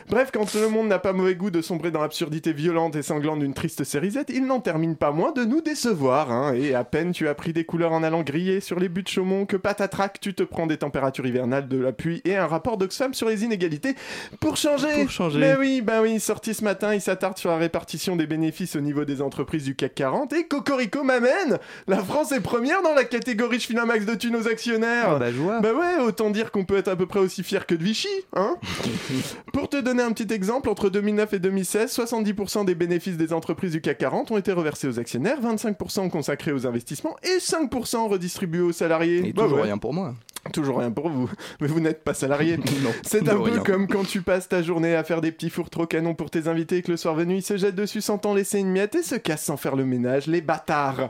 [0.09, 3.39] Bref, quand le monde n'a pas mauvais goût de sombrer dans l'absurdité violente et sanglante
[3.39, 6.31] d'une triste série Z, il n'en termine pas moins de nous décevoir.
[6.31, 6.53] hein.
[6.53, 9.07] Et à peine tu as pris des couleurs en allant griller sur les buts de
[9.07, 12.77] Chaumont que patatrac, tu te prends des températures hivernales, de la pluie et un rapport
[12.77, 13.95] d'Oxfam sur les inégalités
[14.39, 15.03] pour changer.
[15.03, 15.39] Pour changer.
[15.39, 18.81] Mais oui, bah oui, sorti ce matin, il s'attarde sur la répartition des bénéfices au
[18.81, 21.57] niveau des entreprises du CAC 40 et Cocorico m'amène
[21.87, 25.09] La France est première dans la catégorie je file un max de thunes aux actionnaires?
[25.11, 25.59] Ah bah, je vois.
[25.61, 28.07] Bah ouais, autant dire qu'on peut être à peu près aussi fier que de Vichy,
[28.35, 28.55] hein
[29.53, 33.71] Pour te donner un petit exemple, entre 2009 et 2016, 70% des bénéfices des entreprises
[33.71, 38.61] du CAC 40 ont été reversés aux actionnaires, 25% consacrés aux investissements et 5% redistribués
[38.61, 39.27] aux salariés.
[39.29, 39.63] Et Bah toujours ouais.
[39.63, 40.13] rien pour moi.
[40.53, 41.29] Toujours rien pour vous,
[41.61, 42.59] mais vous n'êtes pas salarié.
[43.03, 43.59] C'est un peu rien.
[43.59, 46.47] comme quand tu passes ta journée à faire des petits fours trop canons pour tes
[46.47, 48.95] invités et que le soir venu ils se jettent dessus sans t'en laisser une miette
[48.95, 51.09] et se cassent sans faire le ménage, les bâtards.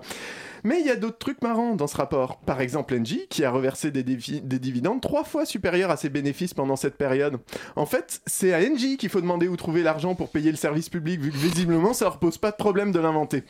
[0.63, 2.39] Mais il y a d'autres trucs marrants dans ce rapport.
[2.39, 6.75] Par exemple, Engie, qui a reversé des dividendes trois fois supérieurs à ses bénéfices pendant
[6.75, 7.38] cette période.
[7.75, 10.89] En fait, c'est à Engie qu'il faut demander où trouver l'argent pour payer le service
[10.89, 13.43] public, vu que visiblement ça leur pose pas de problème de l'inventer.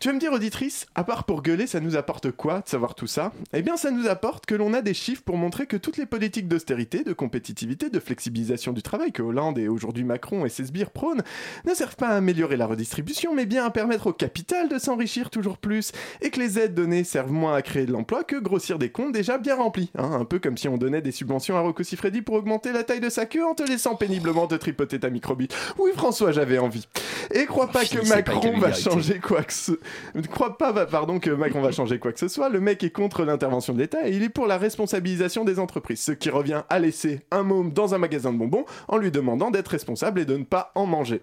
[0.00, 2.94] Tu vas me dire, auditrice, à part pour gueuler, ça nous apporte quoi de savoir
[2.94, 3.32] tout ça?
[3.54, 6.04] Eh bien, ça nous apporte que l'on a des chiffres pour montrer que toutes les
[6.04, 10.66] politiques d'austérité, de compétitivité, de flexibilisation du travail que Hollande et aujourd'hui Macron et ses
[10.66, 11.22] sbires prônent
[11.64, 15.30] ne servent pas à améliorer la redistribution, mais bien à permettre au capital de s'enrichir
[15.30, 18.78] toujours plus, et que les aides données servent moins à créer de l'emploi que grossir
[18.78, 19.90] des comptes déjà bien remplis.
[19.96, 22.84] hein, un peu comme si on donnait des subventions à Rocco Siffredi pour augmenter la
[22.84, 25.56] taille de sa queue en te laissant péniblement te tripoter ta microbite.
[25.78, 26.86] Oui, François, j'avais envie.
[27.32, 29.72] Et crois pas que avec la Macron va changer quoi que ce...
[30.14, 32.48] Ne crois pas, pardon, que Macron va changer quoi que ce soit.
[32.48, 36.00] Le mec est contre l'intervention de l'État et il est pour la responsabilisation des entreprises,
[36.00, 39.50] ce qui revient à laisser un môme dans un magasin de bonbons en lui demandant
[39.50, 41.20] d'être responsable et de ne pas en manger.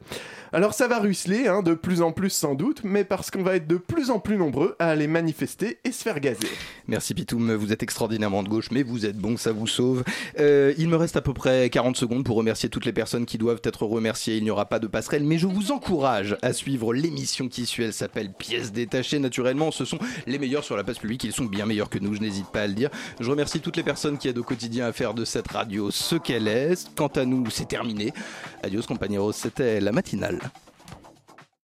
[0.53, 3.55] Alors ça va ruisseler, hein, de plus en plus sans doute, mais parce qu'on va
[3.55, 6.49] être de plus en plus nombreux à aller manifester et se faire gazer.
[6.87, 10.03] Merci Pitoum, vous êtes extraordinairement de gauche, mais vous êtes bon, ça vous sauve.
[10.39, 13.37] Euh, il me reste à peu près 40 secondes pour remercier toutes les personnes qui
[13.37, 14.37] doivent être remerciées.
[14.37, 17.83] Il n'y aura pas de passerelle, mais je vous encourage à suivre l'émission qui suit.
[17.83, 19.17] Elle s'appelle Pièces détachées.
[19.17, 19.97] Naturellement, ce sont
[20.27, 21.23] les meilleurs sur la place publique.
[21.23, 22.89] Ils sont bien meilleurs que nous, je n'hésite pas à le dire.
[23.21, 26.17] Je remercie toutes les personnes qui aident au quotidien à faire de cette radio ce
[26.17, 26.89] qu'elle est.
[26.97, 28.11] Quant à nous, c'est terminé.
[28.61, 30.41] Adios, compañeros, c'était la matinale.